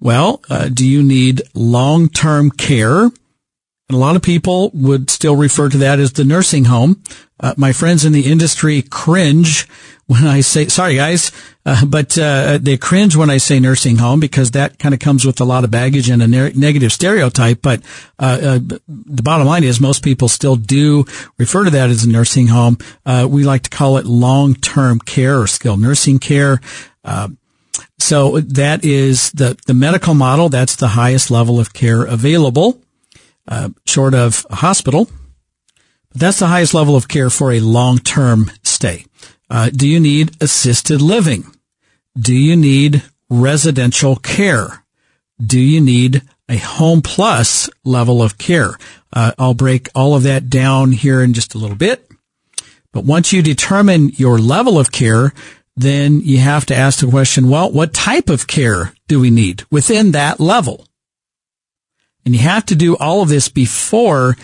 Well, 0.01 0.41
uh, 0.49 0.69
do 0.69 0.87
you 0.87 1.03
need 1.03 1.43
long-term 1.55 2.53
care? 2.53 3.11
And 3.89 3.97
a 3.97 4.01
lot 4.01 4.17
of 4.17 4.23
people 4.23 4.71
would 4.75 5.09
still 5.09 5.35
refer 5.35 5.71
to 5.71 5.79
that 5.79 5.99
as 5.99 6.13
the 6.13 6.25
nursing 6.25 6.67
home. 6.67 7.03
Uh, 7.41 7.55
my 7.57 7.73
friends 7.73 8.05
in 8.05 8.13
the 8.13 8.31
industry 8.31 8.83
cringe 8.83 9.67
when 10.07 10.27
I 10.27 10.41
say, 10.41 10.69
sorry 10.69 10.97
guys, 10.97 11.33
uh, 11.65 11.85
but 11.85 12.19
uh, 12.19 12.59
they 12.61 12.77
cringe 12.77 13.15
when 13.15 13.31
I 13.31 13.37
say 13.37 13.61
nursing 13.61 13.99
home 13.99 14.21
because 14.21 14.51
that 14.51 14.79
kind 14.79 14.95
of 14.95 15.01
comes 15.01 15.25
with 15.25 15.41
a 15.41 15.45
lot 15.45 15.65
of 15.65 15.71
baggage 15.71 16.11
and 16.11 16.23
a 16.23 16.27
ne- 16.27 16.53
negative 16.53 16.93
stereotype. 16.93 17.63
But 17.63 17.83
uh, 18.19 18.39
uh 18.43 18.59
the 18.89 19.23
bottom 19.23 19.47
line 19.47 19.65
is 19.65 19.81
most 19.81 20.03
people 20.03 20.29
still 20.29 20.57
do 20.57 21.05
refer 21.39 21.65
to 21.65 21.71
that 21.71 21.91
as 21.91 22.05
a 22.05 22.09
nursing 22.09 22.49
home. 22.49 22.79
Uh, 23.07 23.27
we 23.31 23.45
like 23.45 23.63
to 23.63 23.71
call 23.71 23.99
it 23.99 24.07
long-term 24.07 25.01
care 25.01 25.41
or 25.41 25.47
skilled 25.47 25.81
nursing 25.81 26.19
care. 26.19 26.61
So 27.99 28.41
that 28.41 28.85
is 28.85 29.33
the, 29.33 29.59
the 29.67 29.75
medical 29.75 30.15
model. 30.15 30.49
That's 30.49 30.77
the 30.77 30.89
highest 30.89 31.31
level 31.31 31.59
of 31.59 31.73
care 31.73 32.05
available, 32.05 32.81
short 33.87 34.15
of 34.15 34.47
a 34.51 34.57
hospital. 34.57 35.09
That's 36.15 36.39
the 36.39 36.47
highest 36.47 36.75
level 36.75 36.97
of 36.97 37.09
care 37.09 37.31
for 37.31 37.53
a 37.53 37.61
long-term 37.61 38.51
stay. 38.63 39.05
Uh, 39.51 39.71
do 39.71 39.87
you 39.87 40.01
need 40.01 40.37
assisted 40.43 41.01
living? 41.01 41.45
Do 42.19 42.35
you 42.35 42.57
need 42.57 43.03
residential 43.31 44.17
care? 44.17 44.85
Do 45.41 45.61
you 45.61 45.81
need 45.81 46.23
a 46.49 46.57
home 46.57 47.03
plus 47.03 47.71
level 47.85 48.23
of 48.23 48.39
care? 48.39 48.77
Uh, 49.13 49.33
I'll 49.39 49.55
break 49.55 49.89
all 49.95 50.15
of 50.15 50.25
that 50.25 50.51
down 50.51 50.93
here 50.93 51.23
in 51.23 51.35
just 51.35 51.55
a 51.55 51.59
little 51.59 51.77
bit. 51.77 52.11
But 52.93 53.05
once 53.05 53.33
you 53.33 53.43
determine 53.43 54.11
your 54.11 54.39
level 54.39 54.79
of 54.79 54.91
care, 54.91 55.33
then 55.77 56.21
you 56.21 56.39
have 56.39 56.67
to 56.67 56.75
ask 56.75 57.01
the 57.01 57.07
question, 57.07 57.49
well, 57.49 57.71
what 57.71 57.95
type 57.95 58.29
of 58.29 58.47
care 58.47 58.93
do 59.07 59.21
we 59.21 59.31
need 59.31 59.65
within 59.71 60.11
that 60.13 60.41
level? 60.41 60.88
And 62.29 62.35
you 62.35 62.43
have 62.43 62.67
to 62.67 62.75
do 62.75 62.95
all 62.99 63.23
of 63.23 63.31
this 63.31 63.49
before 63.49 64.37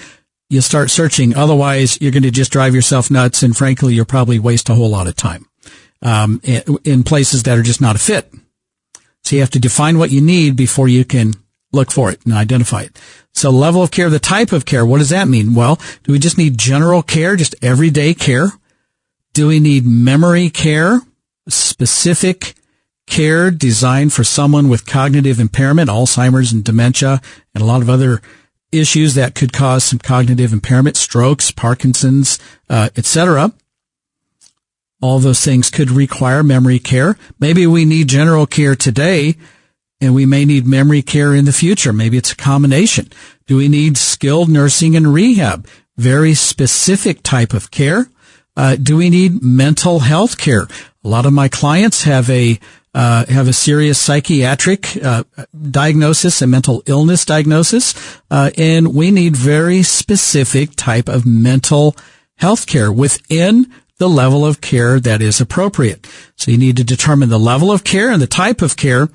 you 0.49 0.63
start 0.63 0.91
searching. 0.91 1.37
Otherwise, 1.37 2.01
you're 2.01 2.13
going 2.13 2.23
to 2.23 2.31
just 2.31 2.51
drive 2.51 2.75
yourself 2.75 3.11
nuts. 3.11 3.43
And 3.43 3.55
frankly, 3.55 3.93
you'll 3.93 4.07
probably 4.07 4.39
waste 4.39 4.71
a 4.71 4.75
whole 4.75 4.89
lot 4.89 5.07
of 5.07 5.17
time, 5.17 5.45
um, 6.01 6.41
in 6.83 7.03
places 7.03 7.43
that 7.43 7.59
are 7.59 7.63
just 7.63 7.83
not 7.83 7.95
a 7.95 7.99
fit. 7.99 8.33
So 9.23 9.37
you 9.37 9.43
have 9.43 9.51
to 9.51 9.61
define 9.61 9.99
what 9.99 10.11
you 10.11 10.23
need 10.23 10.57
before 10.57 10.89
you 10.89 11.05
can 11.05 11.35
look 11.73 11.91
for 11.91 12.11
it 12.11 12.25
and 12.25 12.33
identify 12.33 12.85
it. 12.85 12.99
So 13.35 13.51
level 13.51 13.83
of 13.83 13.91
care, 13.91 14.09
the 14.09 14.19
type 14.19 14.53
of 14.53 14.65
care, 14.65 14.87
what 14.87 14.97
does 14.97 15.11
that 15.11 15.29
mean? 15.29 15.53
Well, 15.53 15.79
do 16.05 16.13
we 16.13 16.19
just 16.19 16.39
need 16.39 16.57
general 16.57 17.03
care, 17.03 17.37
just 17.37 17.55
everyday 17.61 18.15
care? 18.15 18.49
Do 19.35 19.49
we 19.49 19.61
need 19.61 19.85
memory 19.85 20.49
care, 20.49 21.03
specific 21.51 22.55
care 23.07 23.51
designed 23.51 24.13
for 24.13 24.25
someone 24.25 24.69
with 24.69 24.87
cognitive 24.87 25.39
impairment, 25.41 25.91
Alzheimer's 25.91 26.53
and 26.53 26.65
dementia, 26.65 27.21
and 27.55 27.63
a 27.63 27.67
lot 27.67 27.83
of 27.83 27.91
other 27.91 28.23
issues 28.73 29.15
that 29.15 29.35
could 29.35 29.53
cause 29.53 29.85
some 29.85 29.99
cognitive 29.99 30.53
impairment, 30.53 30.97
strokes, 30.97 31.51
Parkinson's, 31.51 32.39
uh, 32.69 32.89
etc. 32.97 33.53
All 35.01 35.19
those 35.19 35.45
things 35.45 35.71
could 35.71 35.91
require 35.91 36.43
memory 36.43 36.79
care. 36.79 37.17
Maybe 37.39 37.67
we 37.67 37.85
need 37.85 38.09
general 38.09 38.47
care 38.47 38.75
today 38.75 39.37
and 40.01 40.15
we 40.15 40.27
may 40.27 40.45
need 40.45 40.67
memory 40.67 41.03
care 41.03 41.35
in 41.35 41.45
the 41.45 41.53
future. 41.53 41.93
Maybe 41.93 42.17
it's 42.17 42.33
a 42.33 42.37
combination. 42.37 43.11
Do 43.47 43.57
we 43.57 43.69
need 43.69 43.97
skilled 43.97 44.49
nursing 44.49 44.97
and 44.97 45.13
rehab? 45.13 45.67
Very 45.97 46.35
specific 46.35 47.23
type 47.23 47.53
of 47.53 47.71
care. 47.71 48.09
Uh, 48.57 48.77
do 48.77 48.97
we 48.97 49.11
need 49.11 49.43
mental 49.43 50.01
health 50.01 50.39
care? 50.39 50.67
A 51.05 51.09
lot 51.09 51.27
of 51.27 51.33
my 51.33 51.49
clients 51.49 52.05
have 52.05 52.29
a 52.31 52.59
uh, 52.95 53.27
have 53.27 53.49
a 53.49 53.53
serious 53.53 53.99
psychiatric 53.99 54.97
uh, 55.03 55.25
diagnosis, 55.71 56.41
a 56.41 56.47
mental 56.47 56.83
illness 56.87 57.25
diagnosis, 57.25 57.95
uh, 58.31 58.51
and 58.57 58.95
we 58.95 59.11
need 59.11 59.37
very 59.37 59.83
specific 59.83 60.71
type 60.77 61.09
of 61.09 61.27
mental 61.27 61.97
health 62.37 62.67
care 62.67 62.93
within 62.93 63.71
the 63.99 64.09
level 64.09 64.45
of 64.45 64.61
care 64.61 65.01
that 65.01 65.23
is 65.23 65.41
appropriate. 65.41 66.07
So 66.37 66.51
you 66.51 66.59
need 66.59 66.77
to 66.77 66.85
determine 66.85 67.29
the 67.29 67.39
level 67.39 67.71
of 67.71 67.85
care 67.85 68.11
and 68.11 68.21
the 68.21 68.27
type 68.27 68.63
of 68.63 68.77
care. 68.77 69.09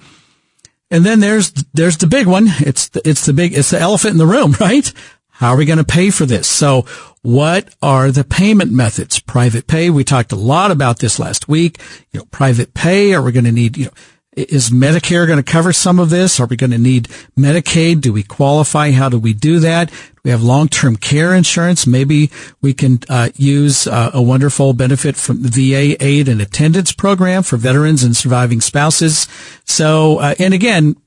And 0.91 1.05
then 1.05 1.19
there's, 1.19 1.51
there's 1.73 1.97
the 1.97 2.07
big 2.07 2.27
one. 2.27 2.45
It's 2.47 2.89
the, 2.89 3.07
it's 3.07 3.25
the 3.25 3.33
big, 3.33 3.53
it's 3.53 3.71
the 3.71 3.79
elephant 3.79 4.13
in 4.13 4.17
the 4.17 4.25
room, 4.25 4.53
right? 4.59 4.91
How 5.39 5.53
are 5.53 5.57
we 5.57 5.63
going 5.63 5.77
to 5.77 5.85
pay 5.85 6.09
for 6.09 6.25
this? 6.25 6.49
So 6.49 6.81
what 7.21 7.73
are 7.81 8.11
the 8.11 8.25
payment 8.25 8.73
methods? 8.73 9.21
Private 9.21 9.67
pay. 9.67 9.89
We 9.89 10.03
talked 10.03 10.33
a 10.33 10.35
lot 10.35 10.69
about 10.69 10.99
this 10.99 11.17
last 11.17 11.47
week. 11.47 11.79
You 12.11 12.19
know, 12.19 12.25
private 12.25 12.73
pay. 12.73 13.13
Are 13.13 13.21
we 13.21 13.31
going 13.31 13.45
to 13.45 13.51
need, 13.53 13.77
you 13.77 13.85
know, 13.85 13.91
is 14.35 14.69
Medicare 14.69 15.25
going 15.25 15.41
to 15.41 15.51
cover 15.51 15.71
some 15.71 15.97
of 15.97 16.09
this? 16.09 16.41
Are 16.41 16.45
we 16.45 16.57
going 16.57 16.71
to 16.71 16.77
need 16.77 17.07
Medicaid? 17.37 18.01
Do 18.01 18.11
we 18.11 18.21
qualify? 18.21 18.91
How 18.91 19.07
do 19.07 19.17
we 19.17 19.33
do 19.33 19.59
that? 19.59 19.89
We 20.25 20.31
have 20.31 20.43
long-term 20.43 20.97
care 20.97 21.33
insurance. 21.33 21.87
Maybe 21.87 22.31
we 22.61 22.73
can 22.73 22.99
uh, 23.07 23.29
use 23.37 23.87
uh, 23.87 24.11
a 24.13 24.21
wonderful 24.21 24.73
benefit 24.73 25.15
from 25.15 25.43
the 25.43 25.49
VA 25.49 25.95
aid 26.03 26.27
and 26.27 26.41
attendance 26.41 26.91
program 26.91 27.43
for 27.43 27.55
veterans 27.55 28.03
and 28.03 28.15
surviving 28.15 28.59
spouses. 28.59 29.25
So, 29.63 30.17
uh, 30.17 30.35
and 30.37 30.53
again, 30.53 30.97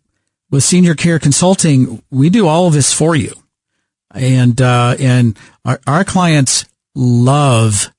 with 0.51 0.65
senior 0.65 0.95
care 0.95 1.19
consulting, 1.19 2.03
we 2.11 2.31
do 2.31 2.49
all 2.49 2.67
of 2.67 2.73
this 2.73 2.95
for 2.95 3.15
you 3.15 3.42
and 4.15 4.61
uh, 4.61 4.97
and 4.99 5.39
our, 5.65 5.81
our 5.87 6.05
clients 6.05 6.67
love 6.95 7.93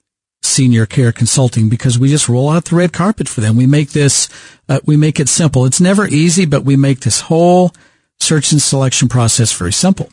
senior 0.43 0.85
care 0.85 1.11
consulting 1.11 1.69
because 1.69 1.97
we 1.97 2.09
just 2.09 2.29
roll 2.29 2.49
out 2.49 2.65
the 2.65 2.75
red 2.75 2.93
carpet 2.93 3.27
for 3.29 3.41
them. 3.41 3.55
We 3.55 3.65
make 3.65 3.91
this, 3.91 4.27
uh, 4.67 4.81
we 4.85 4.97
make 4.97 5.19
it 5.19 5.29
simple. 5.29 5.65
It's 5.65 5.81
never 5.81 6.05
easy, 6.05 6.45
but 6.45 6.63
we 6.63 6.75
make 6.75 6.99
this 6.99 7.21
whole 7.21 7.71
search 8.19 8.51
and 8.51 8.61
selection 8.61 9.07
process 9.07 9.53
very 9.53 9.73
simple. 9.73 10.09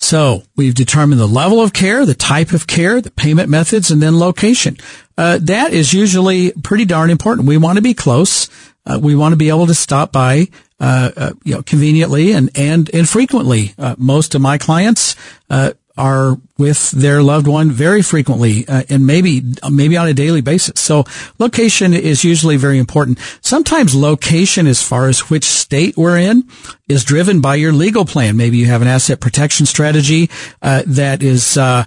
So 0.00 0.42
we've 0.56 0.74
determined 0.74 1.20
the 1.20 1.28
level 1.28 1.62
of 1.62 1.72
care, 1.72 2.04
the 2.04 2.14
type 2.14 2.52
of 2.52 2.66
care, 2.66 3.00
the 3.00 3.12
payment 3.12 3.48
methods, 3.48 3.90
and 3.90 4.02
then 4.02 4.18
location. 4.18 4.76
Uh, 5.16 5.38
that 5.42 5.72
is 5.72 5.92
usually 5.92 6.52
pretty 6.52 6.84
darn 6.84 7.08
important. 7.08 7.46
We 7.46 7.56
want 7.56 7.76
to 7.76 7.82
be 7.82 7.94
close. 7.94 8.48
Uh, 8.84 8.98
we 9.00 9.14
want 9.14 9.32
to 9.32 9.36
be 9.36 9.48
able 9.48 9.68
to 9.68 9.74
stop 9.74 10.10
by 10.10 10.48
uh, 10.82 11.12
uh, 11.16 11.32
you 11.44 11.54
know, 11.54 11.62
conveniently 11.62 12.32
and 12.32 12.50
and 12.56 12.90
and 12.92 13.08
frequently. 13.08 13.72
Uh, 13.78 13.94
most 13.98 14.34
of 14.34 14.42
my 14.42 14.58
clients 14.58 15.14
uh, 15.48 15.70
are 15.96 16.38
with 16.58 16.90
their 16.90 17.22
loved 17.22 17.46
one 17.46 17.70
very 17.70 18.02
frequently, 18.02 18.66
uh, 18.66 18.82
and 18.88 19.06
maybe 19.06 19.44
maybe 19.70 19.96
on 19.96 20.08
a 20.08 20.12
daily 20.12 20.40
basis. 20.40 20.80
So 20.80 21.04
location 21.38 21.94
is 21.94 22.24
usually 22.24 22.56
very 22.56 22.78
important. 22.78 23.20
Sometimes 23.42 23.94
location, 23.94 24.66
as 24.66 24.82
far 24.82 25.06
as 25.06 25.30
which 25.30 25.44
state 25.44 25.96
we're 25.96 26.18
in, 26.18 26.48
is 26.88 27.04
driven 27.04 27.40
by 27.40 27.54
your 27.54 27.72
legal 27.72 28.04
plan. 28.04 28.36
Maybe 28.36 28.56
you 28.56 28.66
have 28.66 28.82
an 28.82 28.88
asset 28.88 29.20
protection 29.20 29.66
strategy 29.66 30.30
that 30.60 31.22
is 31.22 31.56
a 31.56 31.86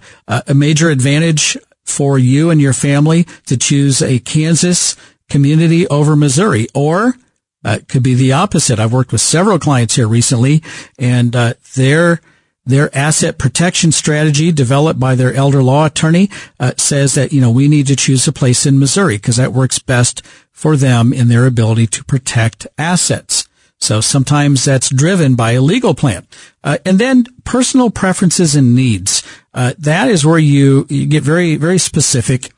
major 0.53 0.89
advantage 0.89 1.57
for 1.83 2.17
you 2.17 2.49
and 2.49 2.61
your 2.61 2.73
family 2.73 3.25
to 3.47 3.57
choose 3.57 4.01
a 4.01 4.19
Kansas 4.19 4.95
community 5.27 5.85
over 5.87 6.15
Missouri, 6.15 6.67
or 6.73 7.17
uh, 7.65 7.77
it 7.79 7.87
could 7.87 8.03
be 8.03 8.13
the 8.13 8.31
opposite. 8.31 8.79
I've 8.79 8.93
worked 8.93 9.11
with 9.11 9.21
several 9.21 9.57
clients 9.57 9.95
here 9.95 10.07
recently, 10.07 10.61
and 10.99 11.35
uh, 11.35 11.53
their 11.75 12.21
their 12.67 12.95
asset 12.97 13.37
protection 13.37 13.91
strategy 13.91 14.51
developed 14.51 14.99
by 14.99 15.13
their 15.13 15.33
elder 15.33 15.61
law 15.61 15.85
attorney 15.85 16.29
uh, 16.59 16.71
says 16.77 17.15
that 17.15 17.33
you 17.33 17.41
know 17.41 17.49
we 17.51 17.67
need 17.67 17.87
to 17.87 17.95
choose 17.95 18.27
a 18.27 18.31
place 18.31 18.65
in 18.65 18.79
Missouri 18.79 19.17
because 19.17 19.37
that 19.37 19.53
works 19.53 19.79
best 19.79 20.21
for 20.51 20.77
them 20.77 21.11
in 21.11 21.27
their 21.27 21.45
ability 21.45 21.87
to 21.87 22.03
protect 22.03 22.67
assets. 22.77 23.47
So 23.77 23.99
sometimes 23.99 24.63
that's 24.63 24.89
driven 24.89 25.35
by 25.35 25.51
a 25.51 25.61
legal 25.61 25.93
plan, 25.93 26.25
uh, 26.63 26.77
and 26.85 26.97
then 26.99 27.25
personal 27.43 27.89
preferences 27.89 28.55
and 28.55 28.75
needs. 28.75 29.21
Uh, 29.53 29.73
that 29.79 30.07
is 30.07 30.25
where 30.25 30.39
you 30.39 30.85
you 30.89 31.07
get 31.07 31.23
very 31.23 31.55
very 31.55 31.79
specific 31.79 32.51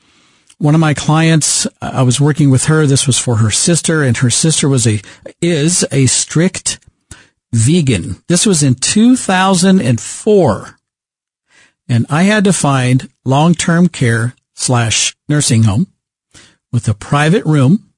one 0.58 0.74
of 0.74 0.82
my 0.82 0.94
clients, 0.94 1.68
I 1.82 2.02
was 2.02 2.20
working 2.20 2.50
with 2.50 2.66
her. 2.66 2.86
This 2.86 3.06
was 3.06 3.20
for 3.20 3.38
her 3.38 3.52
sister 3.52 4.04
and 4.04 4.18
her 4.18 4.30
sister 4.30 4.68
was 4.68 4.88
a, 4.88 5.02
is 5.42 5.86
a 5.92 6.08
strict 6.08 6.80
vegan. 7.54 8.24
This 8.28 8.46
was 8.46 8.64
in 8.64 8.76
2004. 8.76 10.80
And 11.90 12.06
I 12.10 12.24
had 12.24 12.44
to 12.44 12.54
find 12.54 13.10
long-term 13.24 13.90
care 13.90 14.36
slash 14.56 15.16
nursing 15.30 15.64
home 15.64 15.88
with 16.72 16.88
a 16.88 16.94
private 16.94 17.46
room. 17.46 17.92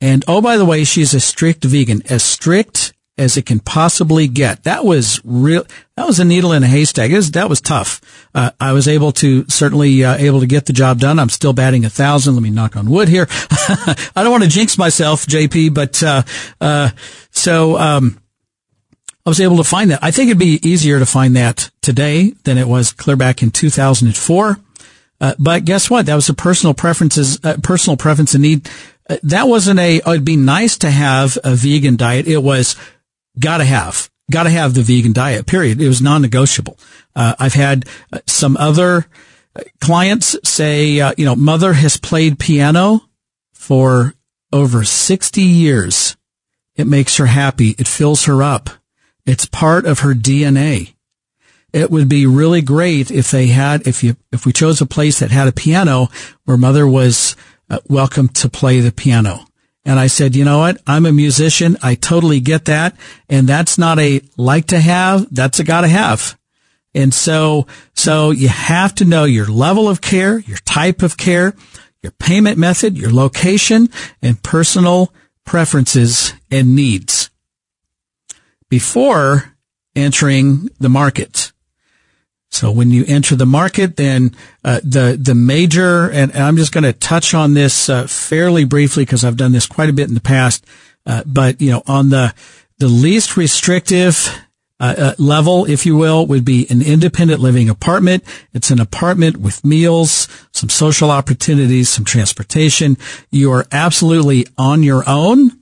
And 0.00 0.24
oh, 0.26 0.40
by 0.40 0.56
the 0.56 0.64
way, 0.64 0.84
she's 0.84 1.14
a 1.14 1.20
strict 1.20 1.64
vegan, 1.64 2.02
as 2.10 2.22
strict 2.22 2.93
as 3.16 3.36
it 3.36 3.46
can 3.46 3.60
possibly 3.60 4.26
get. 4.26 4.64
That 4.64 4.84
was 4.84 5.20
real. 5.24 5.64
That 5.96 6.06
was 6.06 6.18
a 6.18 6.24
needle 6.24 6.52
in 6.52 6.64
a 6.64 6.66
haystack. 6.66 7.12
Was, 7.12 7.30
that 7.32 7.48
was 7.48 7.60
tough. 7.60 8.00
Uh, 8.34 8.50
I 8.58 8.72
was 8.72 8.88
able 8.88 9.12
to 9.12 9.44
certainly 9.48 10.04
uh, 10.04 10.16
able 10.16 10.40
to 10.40 10.46
get 10.46 10.66
the 10.66 10.72
job 10.72 10.98
done. 10.98 11.20
I'm 11.20 11.28
still 11.28 11.52
batting 11.52 11.84
a 11.84 11.90
thousand. 11.90 12.34
Let 12.34 12.42
me 12.42 12.50
knock 12.50 12.76
on 12.76 12.90
wood 12.90 13.08
here. 13.08 13.28
I 13.30 14.22
don't 14.22 14.32
want 14.32 14.42
to 14.42 14.48
jinx 14.48 14.76
myself, 14.76 15.26
JP, 15.26 15.74
but 15.74 16.02
uh, 16.02 16.22
uh, 16.60 16.90
so 17.30 17.78
um, 17.78 18.20
I 19.24 19.30
was 19.30 19.40
able 19.40 19.58
to 19.58 19.64
find 19.64 19.92
that. 19.92 20.02
I 20.02 20.10
think 20.10 20.28
it'd 20.28 20.38
be 20.38 20.58
easier 20.68 20.98
to 20.98 21.06
find 21.06 21.36
that 21.36 21.70
today 21.82 22.34
than 22.42 22.58
it 22.58 22.66
was 22.66 22.92
clear 22.92 23.16
back 23.16 23.42
in 23.42 23.50
2004. 23.50 24.58
Uh, 25.20 25.34
but 25.38 25.64
guess 25.64 25.88
what? 25.88 26.06
That 26.06 26.16
was 26.16 26.28
a 26.28 26.34
personal 26.34 26.74
preferences, 26.74 27.38
uh, 27.44 27.58
personal 27.62 27.96
preference 27.96 28.34
and 28.34 28.42
need. 28.42 28.68
that 29.22 29.46
wasn't 29.46 29.78
a, 29.78 30.00
oh, 30.04 30.12
it'd 30.12 30.24
be 30.24 30.36
nice 30.36 30.76
to 30.78 30.90
have 30.90 31.38
a 31.44 31.54
vegan 31.54 31.94
diet. 31.94 32.26
It 32.26 32.42
was 32.42 32.74
gotta 33.38 33.64
have, 33.64 34.10
gotta 34.30 34.50
have 34.50 34.74
the 34.74 34.82
vegan 34.82 35.12
diet, 35.12 35.46
period. 35.46 35.80
It 35.80 35.88
was 35.88 36.02
non-negotiable. 36.02 36.78
Uh, 37.14 37.34
I've 37.38 37.54
had 37.54 37.86
uh, 38.12 38.20
some 38.26 38.56
other 38.56 39.06
clients 39.80 40.36
say, 40.44 41.00
uh, 41.00 41.12
you 41.16 41.24
know, 41.24 41.36
mother 41.36 41.72
has 41.74 41.96
played 41.96 42.38
piano 42.38 43.02
for 43.52 44.14
over 44.52 44.84
60 44.84 45.42
years. 45.42 46.16
It 46.76 46.86
makes 46.86 47.16
her 47.16 47.26
happy. 47.26 47.70
It 47.78 47.88
fills 47.88 48.24
her 48.24 48.42
up. 48.42 48.70
It's 49.26 49.46
part 49.46 49.86
of 49.86 50.00
her 50.00 50.14
DNA. 50.14 50.94
It 51.72 51.90
would 51.90 52.08
be 52.08 52.26
really 52.26 52.62
great 52.62 53.10
if 53.10 53.30
they 53.30 53.48
had, 53.48 53.86
if 53.86 54.04
you, 54.04 54.16
if 54.32 54.46
we 54.46 54.52
chose 54.52 54.80
a 54.80 54.86
place 54.86 55.18
that 55.20 55.30
had 55.30 55.48
a 55.48 55.52
piano 55.52 56.08
where 56.44 56.56
mother 56.56 56.86
was 56.86 57.34
uh, 57.68 57.78
welcome 57.88 58.28
to 58.28 58.48
play 58.48 58.80
the 58.80 58.92
piano. 58.92 59.46
And 59.84 59.98
I 59.98 60.06
said, 60.06 60.34
you 60.34 60.44
know 60.44 60.58
what? 60.58 60.80
I'm 60.86 61.04
a 61.04 61.12
musician. 61.12 61.76
I 61.82 61.94
totally 61.94 62.40
get 62.40 62.66
that. 62.66 62.96
And 63.28 63.46
that's 63.46 63.76
not 63.76 63.98
a 63.98 64.22
like 64.36 64.68
to 64.68 64.80
have. 64.80 65.32
That's 65.34 65.58
a 65.58 65.64
gotta 65.64 65.88
have. 65.88 66.38
And 66.94 67.12
so, 67.12 67.66
so 67.92 68.30
you 68.30 68.48
have 68.48 68.94
to 68.96 69.04
know 69.04 69.24
your 69.24 69.46
level 69.46 69.88
of 69.88 70.00
care, 70.00 70.38
your 70.38 70.58
type 70.58 71.02
of 71.02 71.16
care, 71.16 71.54
your 72.02 72.12
payment 72.12 72.56
method, 72.56 72.96
your 72.96 73.12
location, 73.12 73.88
and 74.22 74.42
personal 74.42 75.12
preferences 75.44 76.32
and 76.50 76.74
needs 76.74 77.30
before 78.68 79.54
entering 79.96 80.68
the 80.78 80.88
market. 80.88 81.52
So 82.54 82.70
when 82.70 82.90
you 82.90 83.04
enter 83.08 83.34
the 83.34 83.46
market, 83.46 83.96
then 83.96 84.34
uh, 84.64 84.80
the 84.84 85.18
the 85.20 85.34
major 85.34 86.08
and, 86.10 86.32
I'm 86.32 86.56
just 86.56 86.72
going 86.72 86.84
to 86.84 86.92
touch 86.92 87.34
on 87.34 87.54
this 87.54 87.88
uh, 87.88 88.06
fairly 88.06 88.64
briefly 88.64 89.04
because 89.04 89.24
I've 89.24 89.36
done 89.36 89.52
this 89.52 89.66
quite 89.66 89.88
a 89.88 89.92
bit 89.92 90.08
in 90.08 90.14
the 90.14 90.20
past. 90.20 90.64
Uh, 91.04 91.24
but 91.26 91.60
you 91.60 91.70
know, 91.72 91.82
on 91.86 92.10
the 92.10 92.32
the 92.78 92.86
least 92.88 93.36
restrictive 93.36 94.28
uh, 94.78 94.94
uh, 94.96 95.14
level, 95.18 95.64
if 95.64 95.84
you 95.84 95.96
will, 95.96 96.26
would 96.26 96.44
be 96.44 96.66
an 96.70 96.82
independent 96.82 97.40
living 97.40 97.68
apartment. 97.68 98.22
It's 98.52 98.70
an 98.70 98.80
apartment 98.80 99.36
with 99.36 99.64
meals, 99.64 100.28
some 100.52 100.68
social 100.68 101.10
opportunities, 101.10 101.88
some 101.88 102.04
transportation. 102.04 102.96
You 103.30 103.52
are 103.52 103.66
absolutely 103.72 104.46
on 104.58 104.82
your 104.82 105.02
own, 105.08 105.60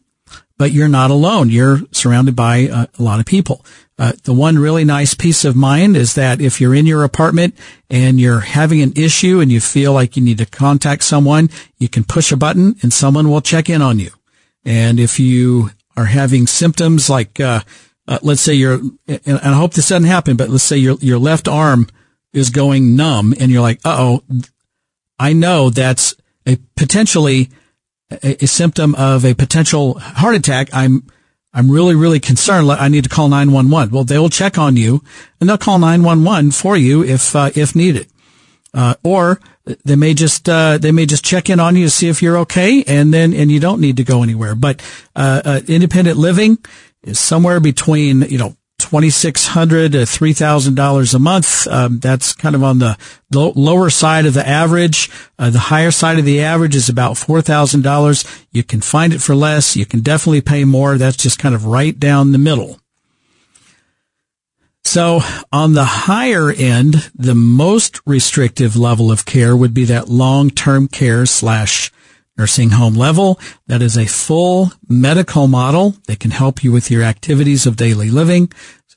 but 0.58 0.72
you're 0.72 0.88
not 0.88 1.10
alone. 1.10 1.50
You're 1.50 1.80
surrounded 1.92 2.36
by 2.36 2.68
uh, 2.68 2.86
a 2.98 3.02
lot 3.02 3.20
of 3.20 3.26
people. 3.26 3.64
Uh, 3.98 4.12
the 4.24 4.32
one 4.32 4.58
really 4.58 4.84
nice 4.84 5.14
peace 5.14 5.44
of 5.44 5.54
mind 5.54 5.96
is 5.96 6.14
that 6.14 6.40
if 6.40 6.60
you're 6.60 6.74
in 6.74 6.86
your 6.86 7.04
apartment 7.04 7.54
and 7.90 8.18
you're 8.18 8.40
having 8.40 8.80
an 8.80 8.92
issue 8.96 9.40
and 9.40 9.52
you 9.52 9.60
feel 9.60 9.92
like 9.92 10.16
you 10.16 10.22
need 10.22 10.38
to 10.38 10.46
contact 10.46 11.04
someone, 11.04 11.50
you 11.78 11.88
can 11.88 12.02
push 12.02 12.32
a 12.32 12.36
button 12.36 12.74
and 12.82 12.92
someone 12.92 13.28
will 13.28 13.42
check 13.42 13.68
in 13.68 13.82
on 13.82 13.98
you. 13.98 14.10
And 14.64 14.98
if 14.98 15.20
you 15.20 15.70
are 15.96 16.06
having 16.06 16.46
symptoms 16.46 17.10
like, 17.10 17.38
uh, 17.38 17.60
uh, 18.08 18.18
let's 18.22 18.40
say 18.40 18.54
you're, 18.54 18.80
and 19.06 19.38
I 19.38 19.52
hope 19.52 19.74
this 19.74 19.90
doesn't 19.90 20.08
happen, 20.08 20.36
but 20.36 20.48
let's 20.48 20.64
say 20.64 20.78
your, 20.78 20.96
your 21.00 21.18
left 21.18 21.46
arm 21.46 21.86
is 22.32 22.50
going 22.50 22.96
numb 22.96 23.34
and 23.38 23.50
you're 23.50 23.62
like, 23.62 23.80
oh, 23.84 24.22
I 25.18 25.34
know 25.34 25.70
that's 25.70 26.16
a 26.46 26.56
potentially 26.76 27.50
a, 28.10 28.42
a, 28.42 28.46
symptom 28.46 28.94
of 28.94 29.24
a 29.24 29.34
potential 29.34 29.98
heart 29.98 30.34
attack. 30.34 30.70
I'm, 30.72 31.06
I'm 31.54 31.70
really, 31.70 31.94
really 31.94 32.20
concerned. 32.20 32.70
I 32.70 32.88
need 32.88 33.04
to 33.04 33.10
call 33.10 33.28
911. 33.28 33.92
Well, 33.92 34.04
they 34.04 34.18
will 34.18 34.30
check 34.30 34.56
on 34.56 34.76
you 34.76 35.02
and 35.40 35.48
they'll 35.48 35.58
call 35.58 35.78
911 35.78 36.52
for 36.52 36.76
you 36.76 37.04
if, 37.04 37.36
uh, 37.36 37.50
if 37.54 37.76
needed. 37.76 38.06
Uh, 38.74 38.94
or 39.04 39.38
they 39.84 39.96
may 39.96 40.14
just, 40.14 40.48
uh, 40.48 40.78
they 40.78 40.92
may 40.92 41.04
just 41.04 41.24
check 41.24 41.50
in 41.50 41.60
on 41.60 41.76
you 41.76 41.84
to 41.84 41.90
see 41.90 42.08
if 42.08 42.22
you're 42.22 42.38
okay 42.38 42.82
and 42.84 43.12
then, 43.12 43.34
and 43.34 43.52
you 43.52 43.60
don't 43.60 43.82
need 43.82 43.98
to 43.98 44.04
go 44.04 44.22
anywhere. 44.22 44.54
But, 44.54 44.80
uh, 45.14 45.42
uh, 45.44 45.60
independent 45.68 46.16
living, 46.16 46.58
is 47.02 47.18
somewhere 47.18 47.60
between, 47.60 48.22
you 48.22 48.38
know, 48.38 48.56
2,600 48.92 49.92
to 49.92 49.98
$3,000 50.00 51.14
a 51.14 51.18
month. 51.18 51.66
Um, 51.66 51.98
that's 51.98 52.34
kind 52.34 52.54
of 52.54 52.62
on 52.62 52.78
the 52.78 52.98
lower 53.30 53.88
side 53.88 54.26
of 54.26 54.34
the 54.34 54.46
average. 54.46 55.10
Uh, 55.38 55.48
the 55.48 55.58
higher 55.58 55.90
side 55.90 56.18
of 56.18 56.26
the 56.26 56.42
average 56.42 56.76
is 56.76 56.90
about 56.90 57.14
$4,000. 57.14 58.46
You 58.52 58.62
can 58.62 58.82
find 58.82 59.14
it 59.14 59.22
for 59.22 59.34
less. 59.34 59.76
You 59.76 59.86
can 59.86 60.00
definitely 60.00 60.42
pay 60.42 60.66
more. 60.66 60.98
That's 60.98 61.16
just 61.16 61.38
kind 61.38 61.54
of 61.54 61.64
right 61.64 61.98
down 61.98 62.32
the 62.32 62.38
middle. 62.38 62.80
So 64.84 65.20
on 65.50 65.72
the 65.72 65.86
higher 65.86 66.50
end, 66.50 67.10
the 67.14 67.34
most 67.34 67.98
restrictive 68.04 68.76
level 68.76 69.10
of 69.10 69.24
care 69.24 69.56
would 69.56 69.72
be 69.72 69.86
that 69.86 70.08
long-term 70.10 70.88
care 70.88 71.24
slash 71.24 71.90
nursing 72.36 72.70
home 72.70 72.94
level. 72.94 73.38
That 73.66 73.82
is 73.82 73.96
a 73.96 74.06
full 74.06 74.72
medical 74.88 75.48
model 75.48 75.96
that 76.06 76.20
can 76.20 76.30
help 76.30 76.64
you 76.64 76.72
with 76.72 76.90
your 76.90 77.02
activities 77.02 77.66
of 77.66 77.76
daily 77.76 78.10
living, 78.10 78.52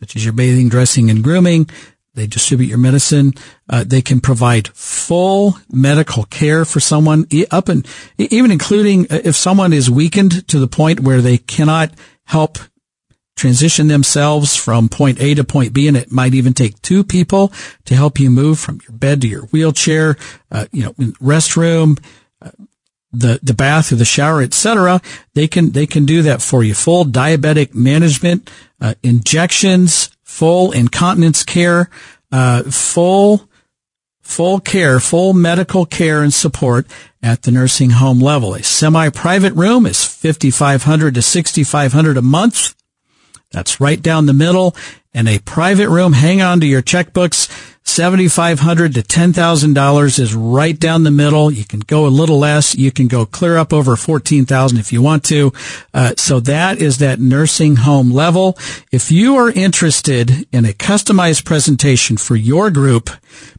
such 0.06 0.16
as 0.16 0.24
your 0.24 0.34
bathing, 0.34 0.70
dressing, 0.70 1.10
and 1.10 1.24
grooming. 1.24 1.68
They 2.14 2.28
distribute 2.28 2.68
your 2.68 2.78
medicine. 2.78 3.34
Uh, 3.68 3.84
they 3.84 4.04
can 4.04 4.22
provide 4.22 4.68
full 4.68 5.58
medical 5.72 6.26
care 6.26 6.64
for 6.64 6.80
someone 6.80 7.26
up 7.50 7.70
and 7.70 7.88
even 8.18 8.52
including 8.52 9.06
uh, 9.06 9.22
if 9.24 9.36
someone 9.36 9.74
is 9.74 9.90
weakened 9.90 10.48
to 10.50 10.60
the 10.60 10.68
point 10.68 11.00
where 11.00 11.22
they 11.22 11.40
cannot 11.40 11.92
help 12.26 12.60
transition 13.36 13.88
themselves 13.88 14.56
from 14.56 14.90
point 14.90 15.20
A 15.20 15.34
to 15.34 15.44
point 15.44 15.74
B, 15.74 15.88
and 15.88 15.98
it 15.98 16.12
might 16.12 16.36
even 16.36 16.54
take 16.54 16.80
two 16.84 17.04
people 17.04 17.52
to 17.86 17.96
help 17.96 18.20
you 18.20 18.30
move 18.30 18.60
from 18.60 18.80
your 18.88 18.96
bed 18.96 19.22
to 19.22 19.28
your 19.28 19.48
wheelchair, 19.48 20.16
uh, 20.52 20.68
you 20.72 20.84
know, 20.84 20.94
in 21.00 21.14
restroom, 21.14 22.00
the, 23.20 23.40
the 23.42 23.54
bath 23.54 23.92
or 23.92 23.96
the 23.96 24.06
shower, 24.06 24.42
etc. 24.42 25.02
They 25.34 25.48
can, 25.48 25.72
they 25.72 25.86
can 25.86 26.06
do 26.06 26.22
that 26.24 26.42
for 26.42 26.64
you. 26.64 26.74
Full 26.74 27.06
diabetic 27.06 27.74
management, 27.74 28.50
uh, 28.80 28.96
injections, 29.04 30.10
full 30.24 30.72
incontinence 30.72 31.44
care, 31.44 31.90
uh, 32.32 32.64
full, 32.64 33.50
full 34.22 34.60
care, 34.60 35.00
full 35.00 35.34
medical 35.34 35.86
care 35.86 36.22
and 36.22 36.34
support 36.34 36.88
at 37.22 37.44
the 37.44 37.52
nursing 37.52 37.92
home 37.92 38.20
level. 38.20 38.54
A 38.54 38.64
semi-private 38.64 39.54
room 39.54 39.86
is 39.86 40.04
5500 40.04 41.16
to 41.16 41.22
6500 41.22 42.18
a 42.18 42.22
month. 42.22 42.76
That's 43.52 43.80
right 43.80 44.02
down 44.02 44.26
the 44.26 44.34
middle. 44.34 44.76
And 45.14 45.30
a 45.30 45.40
private 45.40 45.90
room, 45.90 46.14
hang 46.14 46.42
on 46.42 46.60
to 46.60 46.66
your 46.66 46.82
checkbooks, 46.82 47.50
7,500 47.96 48.94
to 48.96 49.02
$10,000 49.02 50.20
is 50.20 50.36
right 50.36 50.78
down 50.78 51.06
the 51.06 51.12
middle. 51.12 51.50
You 51.50 51.64
can 51.64 51.80
go 51.80 52.06
a 52.06 52.10
little 52.10 52.38
less. 52.38 52.76
You 52.76 52.92
can 52.92 53.08
go 53.08 53.26
clear 53.26 53.56
up 53.56 53.72
over 53.72 53.96
14,000 53.96 54.78
if 54.78 54.92
you 54.92 55.02
want 55.02 55.24
to. 55.26 55.54
Uh, 55.94 56.14
so 56.18 56.42
that 56.42 56.80
is 56.80 56.98
that 56.98 57.22
nursing 57.22 57.78
home 57.78 58.12
level. 58.12 58.58
If 58.92 59.14
you 59.14 59.38
are 59.38 59.50
interested 59.50 60.46
in 60.52 60.66
a 60.66 60.74
customized 60.74 61.46
presentation 61.46 62.18
for 62.18 62.36
your 62.36 62.70
group, 62.70 63.10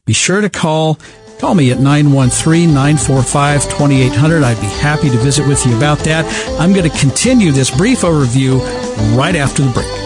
be 0.04 0.12
sure 0.12 0.42
to 0.42 0.50
call 0.50 0.98
Call 1.38 1.54
me 1.54 1.70
at 1.70 1.78
913-945-2800. 1.78 4.42
I'd 4.42 4.58
be 4.58 4.66
happy 4.66 5.10
to 5.10 5.18
visit 5.18 5.46
with 5.46 5.66
you 5.66 5.76
about 5.76 5.98
that. 6.00 6.24
I'm 6.58 6.72
going 6.72 6.90
to 6.90 6.98
continue 6.98 7.52
this 7.52 7.70
brief 7.70 8.00
overview 8.00 8.58
right 9.14 9.36
after 9.36 9.62
the 9.62 9.70
break. 9.70 10.05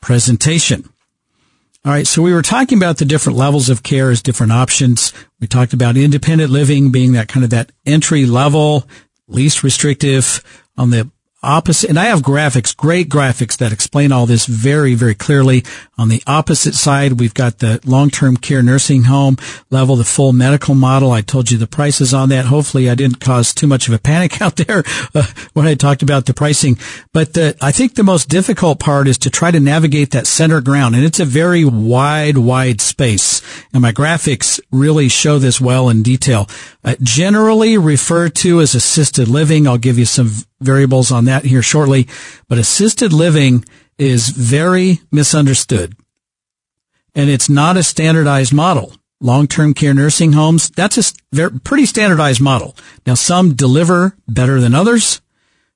presentation. 0.00 0.88
All 1.84 1.92
right, 1.92 2.06
so 2.06 2.20
we 2.20 2.32
were 2.32 2.42
talking 2.42 2.78
about 2.78 2.98
the 2.98 3.04
different 3.04 3.38
levels 3.38 3.68
of 3.68 3.84
care 3.84 4.10
as 4.10 4.20
different 4.20 4.50
options. 4.50 5.12
We 5.40 5.46
talked 5.46 5.72
about 5.72 5.96
independent 5.96 6.50
living 6.50 6.90
being 6.90 7.12
that 7.12 7.28
kind 7.28 7.44
of 7.44 7.50
that 7.50 7.70
entry 7.84 8.26
level, 8.26 8.88
least 9.28 9.62
restrictive 9.62 10.42
on 10.76 10.90
the 10.90 11.08
opposite, 11.46 11.88
and 11.88 11.98
I 11.98 12.06
have 12.06 12.20
graphics, 12.20 12.76
great 12.76 13.08
graphics 13.08 13.56
that 13.58 13.72
explain 13.72 14.12
all 14.12 14.26
this 14.26 14.46
very, 14.46 14.94
very 14.94 15.14
clearly. 15.14 15.64
On 15.96 16.08
the 16.08 16.22
opposite 16.26 16.74
side, 16.74 17.20
we've 17.20 17.32
got 17.32 17.58
the 17.58 17.80
long-term 17.86 18.36
care 18.38 18.62
nursing 18.62 19.04
home 19.04 19.36
level, 19.70 19.96
the 19.96 20.04
full 20.04 20.32
medical 20.32 20.74
model. 20.74 21.12
I 21.12 21.22
told 21.22 21.50
you 21.50 21.56
the 21.56 21.66
prices 21.66 22.12
on 22.12 22.28
that. 22.28 22.46
Hopefully 22.46 22.90
I 22.90 22.94
didn't 22.94 23.20
cause 23.20 23.54
too 23.54 23.66
much 23.66 23.88
of 23.88 23.94
a 23.94 23.98
panic 23.98 24.40
out 24.42 24.56
there 24.56 24.82
uh, 25.14 25.26
when 25.54 25.66
I 25.66 25.74
talked 25.74 26.02
about 26.02 26.26
the 26.26 26.34
pricing. 26.34 26.76
But 27.12 27.34
the, 27.34 27.56
I 27.62 27.72
think 27.72 27.94
the 27.94 28.02
most 28.02 28.28
difficult 28.28 28.80
part 28.80 29.08
is 29.08 29.16
to 29.18 29.30
try 29.30 29.50
to 29.50 29.60
navigate 29.60 30.10
that 30.10 30.26
center 30.26 30.60
ground. 30.60 30.94
And 30.94 31.04
it's 31.04 31.20
a 31.20 31.24
very 31.24 31.64
wide, 31.64 32.36
wide 32.36 32.80
space. 32.80 33.40
And 33.72 33.82
my 33.82 33.92
graphics 33.92 34.60
really 34.70 35.08
show 35.08 35.38
this 35.38 35.60
well 35.60 35.88
in 35.88 36.02
detail. 36.02 36.48
Uh, 36.86 36.94
generally 37.02 37.76
referred 37.76 38.32
to 38.36 38.60
as 38.60 38.76
assisted 38.76 39.26
living. 39.26 39.66
I'll 39.66 39.76
give 39.76 39.98
you 39.98 40.04
some 40.04 40.30
variables 40.60 41.10
on 41.10 41.24
that 41.24 41.44
here 41.44 41.60
shortly, 41.60 42.06
but 42.48 42.58
assisted 42.58 43.12
living 43.12 43.64
is 43.98 44.28
very 44.28 45.00
misunderstood. 45.10 45.96
And 47.12 47.28
it's 47.28 47.48
not 47.48 47.76
a 47.76 47.82
standardized 47.82 48.54
model. 48.54 48.92
Long-term 49.20 49.74
care 49.74 49.94
nursing 49.94 50.34
homes, 50.34 50.70
that's 50.70 50.96
a 50.96 51.12
very, 51.32 51.58
pretty 51.58 51.86
standardized 51.86 52.40
model. 52.40 52.76
Now 53.04 53.14
some 53.14 53.54
deliver 53.54 54.16
better 54.28 54.60
than 54.60 54.72
others, 54.72 55.20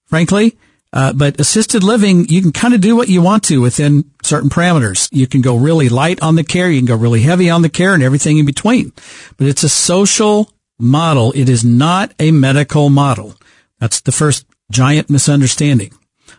frankly, 0.04 0.58
uh, 0.92 1.12
but 1.12 1.40
assisted 1.40 1.82
living, 1.82 2.28
you 2.28 2.40
can 2.40 2.52
kind 2.52 2.74
of 2.74 2.80
do 2.80 2.94
what 2.94 3.08
you 3.08 3.20
want 3.20 3.42
to 3.44 3.60
within 3.60 4.08
certain 4.22 4.50
parameters. 4.50 5.08
You 5.10 5.26
can 5.26 5.40
go 5.40 5.56
really 5.56 5.88
light 5.88 6.22
on 6.22 6.36
the 6.36 6.44
care, 6.44 6.70
you 6.70 6.78
can 6.78 6.86
go 6.86 6.96
really 6.96 7.22
heavy 7.22 7.50
on 7.50 7.62
the 7.62 7.68
care 7.68 7.94
and 7.94 8.02
everything 8.02 8.38
in 8.38 8.46
between. 8.46 8.92
But 9.38 9.48
it's 9.48 9.64
a 9.64 9.68
social 9.68 10.52
model. 10.80 11.32
It 11.32 11.48
is 11.48 11.64
not 11.64 12.12
a 12.18 12.30
medical 12.30 12.90
model. 12.90 13.34
That's 13.78 14.00
the 14.00 14.12
first 14.12 14.46
giant 14.70 15.10
misunderstanding. 15.10 15.92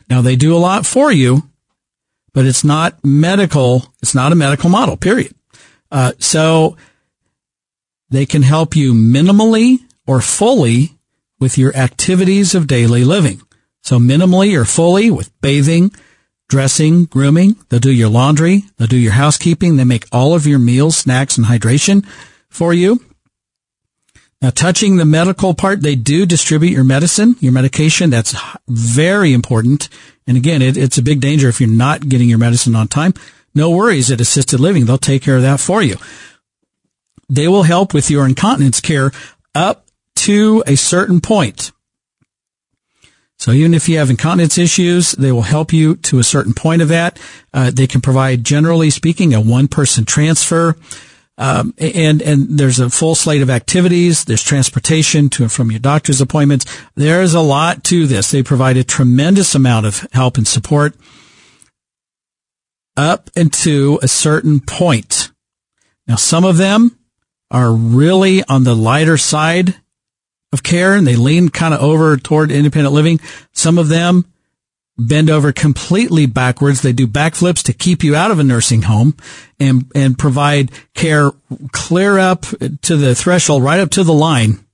Now 0.10 0.22
they 0.22 0.36
do 0.36 0.56
a 0.56 0.60
lot 0.60 0.86
for 0.86 1.12
you, 1.12 1.50
but 2.34 2.46
it's 2.46 2.64
not 2.64 3.04
medical. 3.04 3.94
It's 4.02 4.16
not 4.16 4.32
a 4.32 4.36
medical 4.36 4.70
model, 4.70 4.98
period. 4.98 5.34
Uh, 5.92 6.14
so 6.20 6.78
they 8.10 8.26
can 8.26 8.42
help 8.42 8.76
you 8.76 8.94
minimally 8.94 9.80
or 10.06 10.22
fully 10.22 10.98
with 11.40 11.58
your 11.58 11.76
activities 11.76 12.56
of 12.56 12.68
daily 12.68 13.04
living. 13.04 13.42
So 13.84 13.98
minimally 13.98 14.58
or 14.58 14.66
fully 14.66 15.10
with 15.10 15.32
bathing, 15.42 15.92
dressing, 16.48 17.06
grooming. 17.06 17.56
They'll 17.70 17.80
do 17.80 17.92
your 17.92 18.10
laundry. 18.10 18.64
They'll 18.78 18.88
do 18.88 18.98
your 18.98 19.14
housekeeping. 19.14 19.76
They 19.76 19.84
make 19.84 20.06
all 20.12 20.36
of 20.36 20.46
your 20.46 20.60
meals, 20.60 20.98
snacks, 20.98 21.38
and 21.38 21.48
hydration 21.48 22.06
for 22.50 22.74
you. 22.74 23.04
Now, 24.42 24.50
touching 24.50 24.98
the 24.98 25.06
medical 25.06 25.54
part, 25.54 25.82
they 25.82 25.96
do 25.96 26.26
distribute 26.26 26.72
your 26.72 26.84
medicine, 26.84 27.36
your 27.40 27.52
medication. 27.52 28.10
That's 28.10 28.36
very 28.68 29.34
important. 29.34 29.88
And 30.26 30.36
again, 30.36 30.64
it, 30.64 30.78
it's 30.78 30.98
a 30.98 31.04
big 31.04 31.22
danger 31.22 31.48
if 31.48 31.62
you're 31.62 31.70
not 31.70 32.10
getting 32.10 32.28
your 32.28 32.40
medicine 32.40 32.76
on 32.76 32.88
time. 32.88 33.14
No 33.54 33.70
worries 33.70 34.10
at 34.10 34.22
assisted 34.22 34.60
living. 34.60 34.86
They'll 34.86 34.98
take 34.98 35.22
care 35.22 35.36
of 35.36 35.44
that 35.44 35.60
for 35.60 35.84
you. 35.84 35.98
They 37.30 37.48
will 37.48 37.64
help 37.64 37.94
with 37.94 38.10
your 38.10 38.26
incontinence 38.26 38.82
care 38.82 39.12
up 39.54 39.86
to 40.18 40.64
a 40.66 40.76
certain 40.76 41.22
point. 41.22 41.72
So 43.38 43.52
even 43.52 43.74
if 43.74 43.90
you 43.90 43.98
have 43.98 44.10
incontinence 44.10 44.58
issues, 44.58 45.14
they 45.14 45.32
will 45.32 45.42
help 45.42 45.74
you 45.74 45.96
to 45.98 46.20
a 46.20 46.24
certain 46.24 46.54
point 46.54 46.82
of 46.82 46.90
that. 46.90 47.20
Uh, 47.54 47.72
they 47.72 47.88
can 47.88 48.02
provide, 48.02 48.44
generally 48.44 48.90
speaking, 48.90 49.34
a 49.34 49.42
one 49.42 49.68
person 49.68 50.06
transfer. 50.06 50.76
Um, 51.42 51.74
and 51.80 52.22
and 52.22 52.60
there's 52.60 52.80
a 52.80 52.92
full 52.92 53.16
slate 53.16 53.42
of 53.42 53.50
activities. 53.50 54.26
There's 54.26 54.44
transportation 54.44 55.28
to 55.32 55.42
and 55.42 55.52
from 55.52 55.72
your 55.72 55.80
doctor's 55.80 56.22
appointments. 56.22 56.68
There's 56.94 57.34
a 57.34 57.42
lot 57.42 57.84
to 57.86 58.06
this. 58.06 58.30
They 58.30 58.44
provide 58.44 58.78
a 58.78 58.84
tremendous 58.84 59.56
amount 59.56 59.88
of 59.88 60.06
help 60.14 60.38
and 60.38 60.48
support 60.48 60.94
up 62.96 63.32
into 63.36 63.98
a 64.04 64.08
certain 64.08 64.60
point. 64.60 65.32
Now, 66.08 66.16
some 66.16 66.46
of 66.46 66.58
them 66.58 67.00
are 67.50 67.74
really 67.74 68.44
on 68.44 68.64
the 68.64 68.76
lighter 68.76 69.18
side 69.18 69.78
of 70.54 70.62
care 70.62 70.94
and 70.94 71.08
they 71.08 71.16
lean 71.16 71.50
kind 71.50 71.74
of 71.74 71.82
over 71.82 72.18
toward 72.18 72.52
independent 72.52 72.94
living. 72.94 73.20
Some 73.52 73.80
of 73.80 73.90
them 73.90 74.32
bend 74.98 75.30
over 75.30 75.52
completely 75.52 76.26
backwards. 76.26 76.82
They 76.82 76.94
do 76.94 77.08
backflips 77.08 77.64
to 77.64 77.74
keep 77.74 78.04
you 78.04 78.16
out 78.16 78.32
of 78.32 78.40
a 78.40 78.44
nursing 78.44 78.84
home 78.84 79.16
and, 79.60 79.90
and 79.96 80.18
provide 80.18 80.72
care 80.94 81.32
clear 81.72 82.18
up 82.18 82.46
to 82.82 82.98
the 82.98 83.16
threshold, 83.16 83.64
right 83.64 83.80
up 83.80 83.90
to 83.92 84.04
the 84.04 84.14
line 84.14 84.66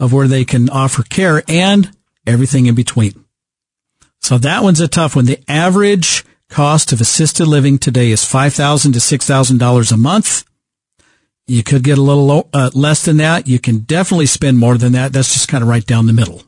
of 0.00 0.12
where 0.12 0.28
they 0.28 0.44
can 0.44 0.70
offer 0.70 1.02
care 1.02 1.42
and 1.48 1.90
everything 2.26 2.66
in 2.66 2.74
between. 2.74 3.24
So 4.20 4.38
that 4.38 4.62
one's 4.62 4.80
a 4.80 4.88
tough 4.88 5.16
one. 5.16 5.26
The 5.26 5.42
average 5.48 6.24
cost 6.48 6.92
of 6.92 7.00
assisted 7.00 7.46
living 7.46 7.78
today 7.78 8.10
is 8.10 8.22
$5,000 8.22 8.92
to 8.92 8.98
$6,000 8.98 9.92
a 9.92 9.96
month. 9.96 10.44
You 11.46 11.62
could 11.62 11.82
get 11.82 11.98
a 11.98 12.02
little 12.02 12.48
uh, 12.52 12.70
less 12.74 13.04
than 13.04 13.16
that. 13.18 13.46
You 13.46 13.58
can 13.58 13.78
definitely 13.78 14.26
spend 14.26 14.58
more 14.58 14.76
than 14.76 14.92
that. 14.92 15.12
That's 15.12 15.32
just 15.32 15.48
kind 15.48 15.62
of 15.62 15.68
right 15.68 15.84
down 15.84 16.06
the 16.06 16.12
middle. 16.12 16.42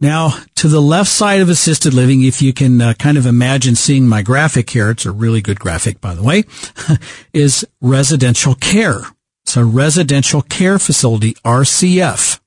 Now, 0.00 0.32
to 0.56 0.68
the 0.68 0.80
left 0.80 1.10
side 1.10 1.42
of 1.42 1.50
assisted 1.50 1.92
living, 1.92 2.22
if 2.22 2.40
you 2.40 2.54
can 2.54 2.80
uh, 2.80 2.94
kind 2.94 3.18
of 3.18 3.26
imagine 3.26 3.76
seeing 3.76 4.08
my 4.08 4.22
graphic 4.22 4.70
here, 4.70 4.90
it's 4.90 5.04
a 5.04 5.10
really 5.12 5.42
good 5.42 5.60
graphic, 5.60 6.00
by 6.00 6.14
the 6.14 6.22
way, 6.22 6.44
is 7.34 7.66
residential 7.82 8.54
care. 8.54 9.02
It's 9.42 9.58
a 9.58 9.64
residential 9.64 10.40
care 10.40 10.78
facility, 10.78 11.34
RCF. 11.44 12.40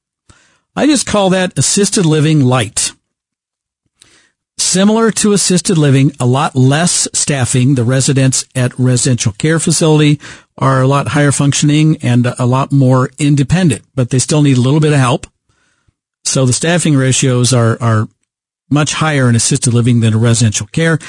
I 0.75 0.87
just 0.87 1.05
call 1.05 1.29
that 1.29 1.57
assisted 1.57 2.07
living 2.07 2.41
light. 2.41 2.91
Similar 4.57 5.11
to 5.11 5.33
assisted 5.33 5.77
living, 5.77 6.11
a 6.19 6.25
lot 6.25 6.55
less 6.55 7.07
staffing. 7.13 7.75
The 7.75 7.83
residents 7.83 8.45
at 8.55 8.77
residential 8.79 9.33
care 9.33 9.59
facility 9.59 10.19
are 10.57 10.81
a 10.81 10.87
lot 10.87 11.09
higher 11.09 11.31
functioning 11.31 11.97
and 11.97 12.25
a 12.25 12.45
lot 12.45 12.71
more 12.71 13.11
independent, 13.19 13.83
but 13.93 14.09
they 14.09 14.19
still 14.19 14.41
need 14.41 14.57
a 14.57 14.61
little 14.61 14.79
bit 14.79 14.93
of 14.93 14.99
help. 14.99 15.27
So 16.23 16.45
the 16.45 16.53
staffing 16.53 16.95
ratios 16.95 17.53
are, 17.53 17.77
are 17.81 18.07
much 18.69 18.93
higher 18.93 19.29
in 19.29 19.35
assisted 19.35 19.73
living 19.73 19.99
than 19.99 20.13
a 20.13 20.17
residential 20.17 20.67
care. 20.67 20.99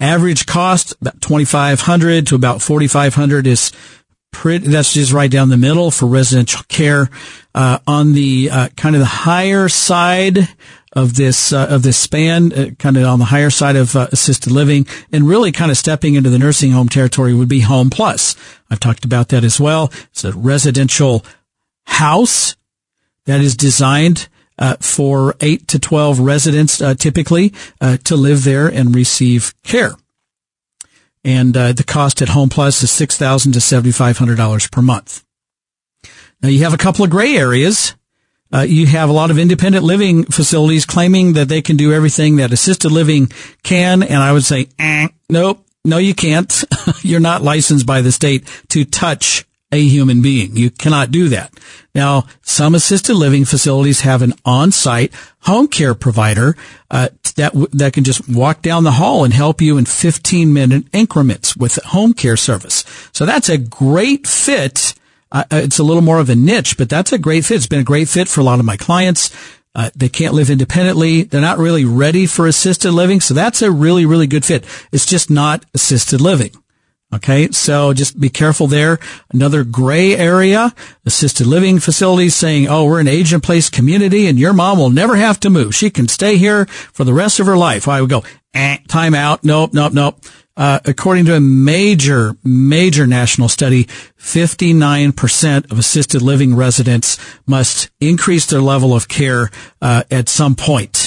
Average 0.00 0.46
cost 0.46 0.94
about 1.00 1.20
2500 1.20 2.26
to 2.28 2.34
about 2.34 2.60
4500 2.60 3.46
is 3.46 3.72
pretty, 4.32 4.68
that's 4.68 4.92
just 4.92 5.12
right 5.12 5.30
down 5.30 5.48
the 5.48 5.56
middle 5.56 5.90
for 5.90 6.06
residential 6.06 6.62
care. 6.68 7.08
Uh, 7.54 7.78
on 7.86 8.12
the 8.12 8.50
uh, 8.50 8.68
kind 8.76 8.96
of 8.96 9.00
the 9.00 9.06
higher 9.06 9.68
side 9.68 10.48
of 10.92 11.14
this 11.14 11.52
uh, 11.52 11.66
of 11.70 11.82
this 11.82 11.96
span, 11.96 12.52
uh, 12.52 12.70
kind 12.78 12.96
of 12.96 13.04
on 13.04 13.18
the 13.18 13.24
higher 13.26 13.50
side 13.50 13.76
of 13.76 13.96
uh, 13.96 14.08
assisted 14.12 14.52
living, 14.52 14.86
and 15.12 15.28
really 15.28 15.52
kind 15.52 15.70
of 15.70 15.76
stepping 15.76 16.14
into 16.14 16.30
the 16.30 16.38
nursing 16.38 16.72
home 16.72 16.88
territory 16.88 17.34
would 17.34 17.48
be 17.48 17.60
Home 17.60 17.90
Plus. 17.90 18.36
I've 18.70 18.80
talked 18.80 19.04
about 19.04 19.28
that 19.28 19.44
as 19.44 19.60
well. 19.60 19.92
It's 20.10 20.24
a 20.24 20.32
residential 20.32 21.24
house 21.86 22.56
that 23.26 23.40
is 23.40 23.56
designed 23.56 24.28
uh, 24.58 24.76
for 24.80 25.34
eight 25.40 25.68
to 25.68 25.78
twelve 25.78 26.20
residents, 26.20 26.78
typically, 26.98 27.52
to 27.80 28.16
live 28.16 28.44
there 28.44 28.68
and 28.68 28.94
receive 28.94 29.54
care 29.62 29.94
and 31.24 31.56
uh, 31.56 31.72
the 31.72 31.84
cost 31.84 32.20
at 32.20 32.28
Home 32.28 32.50
Plus 32.50 32.82
is 32.82 32.90
6,000 32.90 33.52
to 33.52 33.60
seventy 33.60 33.92
five 33.92 34.18
hundred 34.18 34.36
dollars 34.36 34.68
per 34.68 34.82
month. 34.82 35.24
Now 36.42 36.50
you 36.50 36.62
have 36.64 36.74
a 36.74 36.78
couple 36.78 37.04
of 37.04 37.10
gray 37.10 37.36
areas. 37.36 37.94
Uh, 38.52 38.60
you 38.60 38.86
have 38.86 39.08
a 39.08 39.12
lot 39.12 39.30
of 39.30 39.38
independent 39.38 39.84
living 39.84 40.24
facilities 40.24 40.84
claiming 40.86 41.32
that 41.32 41.48
they 41.48 41.62
can 41.62 41.76
do 41.76 41.92
everything 41.92 42.36
that 42.36 42.52
assisted 42.52 42.92
living 42.92 43.28
can, 43.64 44.02
and 44.02 44.22
I 44.22 44.32
would 44.32 44.44
say, 44.44 44.68
eh, 44.78 45.08
nope, 45.28 45.66
no, 45.84 45.96
you 45.96 46.14
can't. 46.14 46.62
You're 47.02 47.20
not 47.20 47.42
licensed 47.42 47.86
by 47.86 48.02
the 48.02 48.12
state 48.12 48.46
to 48.68 48.84
touch 48.84 49.44
a 49.74 49.82
human 49.82 50.22
being. 50.22 50.56
You 50.56 50.70
cannot 50.70 51.10
do 51.10 51.28
that. 51.28 51.52
Now, 51.94 52.24
some 52.42 52.74
assisted 52.74 53.14
living 53.14 53.44
facilities 53.44 54.00
have 54.00 54.22
an 54.22 54.34
on-site 54.44 55.12
home 55.40 55.68
care 55.68 55.94
provider 55.94 56.56
uh, 56.90 57.08
that 57.36 57.52
that 57.72 57.92
can 57.92 58.04
just 58.04 58.28
walk 58.28 58.62
down 58.62 58.84
the 58.84 58.92
hall 58.92 59.24
and 59.24 59.34
help 59.34 59.60
you 59.60 59.76
in 59.76 59.84
15 59.84 60.52
minute 60.52 60.84
increments 60.92 61.56
with 61.56 61.76
home 61.76 62.14
care 62.14 62.36
service. 62.36 62.84
So 63.12 63.26
that's 63.26 63.48
a 63.48 63.58
great 63.58 64.26
fit. 64.26 64.94
Uh, 65.30 65.44
uh, 65.50 65.56
it's 65.56 65.78
a 65.78 65.84
little 65.84 66.02
more 66.02 66.20
of 66.20 66.30
a 66.30 66.36
niche, 66.36 66.78
but 66.78 66.88
that's 66.88 67.12
a 67.12 67.18
great 67.18 67.44
fit. 67.44 67.56
It's 67.56 67.66
been 67.66 67.80
a 67.80 67.84
great 67.84 68.08
fit 68.08 68.28
for 68.28 68.40
a 68.40 68.44
lot 68.44 68.60
of 68.60 68.64
my 68.64 68.76
clients. 68.76 69.30
Uh, 69.74 69.90
they 69.96 70.08
can't 70.08 70.34
live 70.34 70.50
independently. 70.50 71.24
They're 71.24 71.40
not 71.40 71.58
really 71.58 71.84
ready 71.84 72.26
for 72.26 72.46
assisted 72.46 72.92
living. 72.92 73.20
So 73.20 73.34
that's 73.34 73.60
a 73.60 73.72
really, 73.72 74.06
really 74.06 74.28
good 74.28 74.44
fit. 74.44 74.64
It's 74.92 75.06
just 75.06 75.30
not 75.30 75.64
assisted 75.74 76.20
living. 76.20 76.52
Okay, 77.14 77.48
so 77.52 77.92
just 77.92 78.18
be 78.18 78.28
careful 78.28 78.66
there. 78.66 78.98
Another 79.32 79.62
gray 79.62 80.16
area, 80.16 80.74
assisted 81.06 81.46
living 81.46 81.78
facilities 81.78 82.34
saying, 82.34 82.66
oh, 82.68 82.86
we're 82.86 82.98
an 82.98 83.06
age 83.06 83.32
in 83.32 83.40
place 83.40 83.70
community 83.70 84.26
and 84.26 84.36
your 84.36 84.52
mom 84.52 84.78
will 84.78 84.90
never 84.90 85.14
have 85.14 85.38
to 85.40 85.50
move. 85.50 85.76
She 85.76 85.90
can 85.90 86.08
stay 86.08 86.38
here 86.38 86.66
for 86.66 87.04
the 87.04 87.14
rest 87.14 87.38
of 87.38 87.46
her 87.46 87.56
life. 87.56 87.86
I 87.86 88.00
would 88.00 88.10
go, 88.10 88.24
eh, 88.52 88.78
time 88.88 89.14
out. 89.14 89.44
Nope, 89.44 89.72
nope, 89.72 89.92
nope. 89.92 90.18
Uh, 90.56 90.80
according 90.84 91.24
to 91.26 91.34
a 91.34 91.40
major, 91.40 92.36
major 92.42 93.06
national 93.06 93.48
study, 93.48 93.84
59% 94.18 95.70
of 95.70 95.78
assisted 95.78 96.22
living 96.22 96.56
residents 96.56 97.18
must 97.46 97.90
increase 98.00 98.46
their 98.46 98.60
level 98.60 98.94
of 98.94 99.08
care 99.08 99.50
uh, 99.80 100.02
at 100.10 100.28
some 100.28 100.54
point. 100.54 101.03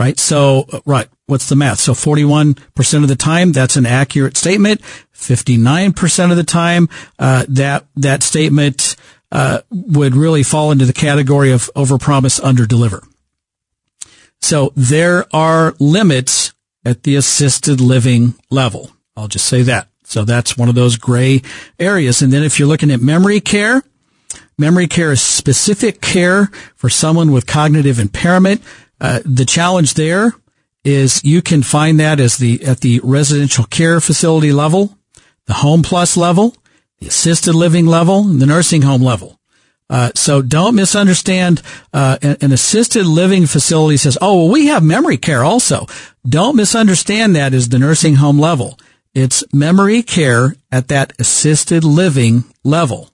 Right? 0.00 0.18
So, 0.18 0.66
right. 0.86 1.08
What's 1.26 1.50
the 1.50 1.56
math? 1.56 1.78
So 1.78 1.92
41% 1.92 3.02
of 3.02 3.08
the 3.08 3.16
time, 3.16 3.52
that's 3.52 3.76
an 3.76 3.84
accurate 3.84 4.34
statement. 4.34 4.80
59% 5.14 6.30
of 6.30 6.38
the 6.38 6.42
time, 6.42 6.88
uh, 7.18 7.44
that, 7.50 7.84
that 7.96 8.22
statement, 8.22 8.96
uh, 9.30 9.60
would 9.70 10.16
really 10.16 10.42
fall 10.42 10.72
into 10.72 10.86
the 10.86 10.94
category 10.94 11.52
of 11.52 11.70
overpromise, 11.76 12.40
underdeliver. 12.40 13.06
So 14.40 14.72
there 14.74 15.26
are 15.36 15.74
limits 15.78 16.54
at 16.82 17.02
the 17.02 17.16
assisted 17.16 17.78
living 17.78 18.34
level. 18.50 18.92
I'll 19.14 19.28
just 19.28 19.46
say 19.46 19.60
that. 19.62 19.88
So 20.04 20.24
that's 20.24 20.56
one 20.56 20.70
of 20.70 20.74
those 20.74 20.96
gray 20.96 21.42
areas. 21.78 22.22
And 22.22 22.32
then 22.32 22.42
if 22.42 22.58
you're 22.58 22.68
looking 22.68 22.90
at 22.90 23.02
memory 23.02 23.40
care, 23.40 23.82
memory 24.56 24.86
care 24.86 25.12
is 25.12 25.20
specific 25.20 26.00
care 26.00 26.46
for 26.74 26.88
someone 26.88 27.32
with 27.32 27.46
cognitive 27.46 27.98
impairment. 27.98 28.62
Uh, 29.00 29.20
the 29.24 29.46
challenge 29.46 29.94
there 29.94 30.34
is 30.84 31.22
you 31.24 31.42
can 31.42 31.62
find 31.62 32.00
that 32.00 32.20
as 32.20 32.38
the 32.38 32.64
at 32.64 32.80
the 32.80 33.00
residential 33.02 33.64
care 33.64 34.00
facility 34.00 34.52
level 34.52 34.96
the 35.50 35.54
Home 35.54 35.82
Plus 35.82 36.16
level, 36.16 36.54
the 37.00 37.08
assisted 37.08 37.56
living 37.56 37.84
level, 37.84 38.22
the 38.22 38.46
nursing 38.46 38.82
home 38.82 39.02
level. 39.02 39.40
Uh, 39.90 40.12
so 40.14 40.42
don't 40.42 40.76
misunderstand. 40.76 41.60
Uh, 41.92 42.16
an, 42.22 42.36
an, 42.40 42.52
assisted 42.52 43.04
living 43.04 43.46
facility 43.46 43.96
says, 43.96 44.16
"Oh, 44.20 44.44
well, 44.44 44.52
we 44.52 44.68
have 44.68 44.84
memory 44.84 45.16
care 45.16 45.42
also." 45.42 45.86
Don't 46.24 46.54
misunderstand 46.54 47.34
that 47.34 47.52
as 47.52 47.68
the 47.68 47.80
nursing 47.80 48.16
home 48.16 48.38
level. 48.38 48.78
It's 49.12 49.42
memory 49.52 50.04
care 50.04 50.54
at 50.70 50.86
that 50.86 51.14
assisted 51.18 51.82
living 51.82 52.44
level. 52.62 53.10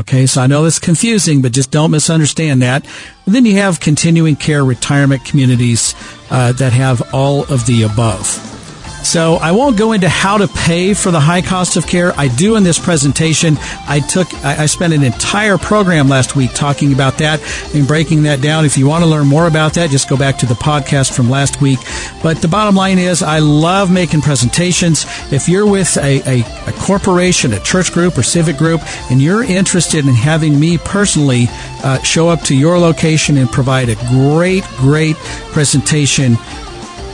Okay, 0.00 0.24
so 0.24 0.40
I 0.40 0.46
know 0.46 0.64
it's 0.64 0.78
confusing, 0.78 1.42
but 1.42 1.52
just 1.52 1.70
don't 1.70 1.90
misunderstand 1.90 2.62
that. 2.62 2.86
And 3.26 3.34
then 3.34 3.44
you 3.44 3.56
have 3.56 3.80
continuing 3.80 4.34
care 4.34 4.64
retirement 4.64 5.26
communities 5.26 5.94
uh, 6.30 6.52
that 6.52 6.72
have 6.72 7.12
all 7.12 7.42
of 7.52 7.66
the 7.66 7.82
above. 7.82 8.59
So 9.02 9.34
I 9.36 9.52
won't 9.52 9.76
go 9.76 9.92
into 9.92 10.08
how 10.08 10.38
to 10.38 10.46
pay 10.46 10.94
for 10.94 11.10
the 11.10 11.20
high 11.20 11.42
cost 11.42 11.76
of 11.76 11.86
care. 11.86 12.12
I 12.16 12.28
do 12.28 12.56
in 12.56 12.62
this 12.62 12.78
presentation. 12.78 13.56
I 13.88 14.00
took, 14.00 14.32
I, 14.44 14.66
spent 14.66 14.92
an 14.92 15.02
entire 15.02 15.58
program 15.58 16.08
last 16.08 16.36
week 16.36 16.52
talking 16.54 16.92
about 16.92 17.18
that 17.18 17.40
and 17.74 17.88
breaking 17.88 18.24
that 18.24 18.40
down. 18.40 18.64
If 18.64 18.76
you 18.76 18.86
want 18.86 19.02
to 19.02 19.10
learn 19.10 19.26
more 19.26 19.46
about 19.46 19.74
that, 19.74 19.90
just 19.90 20.08
go 20.08 20.16
back 20.16 20.38
to 20.38 20.46
the 20.46 20.54
podcast 20.54 21.14
from 21.14 21.30
last 21.30 21.60
week. 21.60 21.80
But 22.22 22.42
the 22.42 22.48
bottom 22.48 22.76
line 22.76 22.98
is 22.98 23.22
I 23.22 23.38
love 23.38 23.90
making 23.90 24.20
presentations. 24.20 25.06
If 25.32 25.48
you're 25.48 25.66
with 25.66 25.96
a, 25.96 26.20
a, 26.26 26.68
a 26.68 26.72
corporation, 26.72 27.52
a 27.52 27.60
church 27.60 27.92
group 27.92 28.16
or 28.16 28.22
civic 28.22 28.58
group, 28.58 28.80
and 29.10 29.20
you're 29.20 29.42
interested 29.42 30.06
in 30.06 30.14
having 30.14 30.60
me 30.60 30.78
personally 30.78 31.46
uh, 31.82 32.00
show 32.02 32.28
up 32.28 32.42
to 32.42 32.56
your 32.56 32.78
location 32.78 33.36
and 33.38 33.50
provide 33.50 33.88
a 33.88 33.96
great, 34.08 34.64
great 34.76 35.16
presentation, 35.52 36.36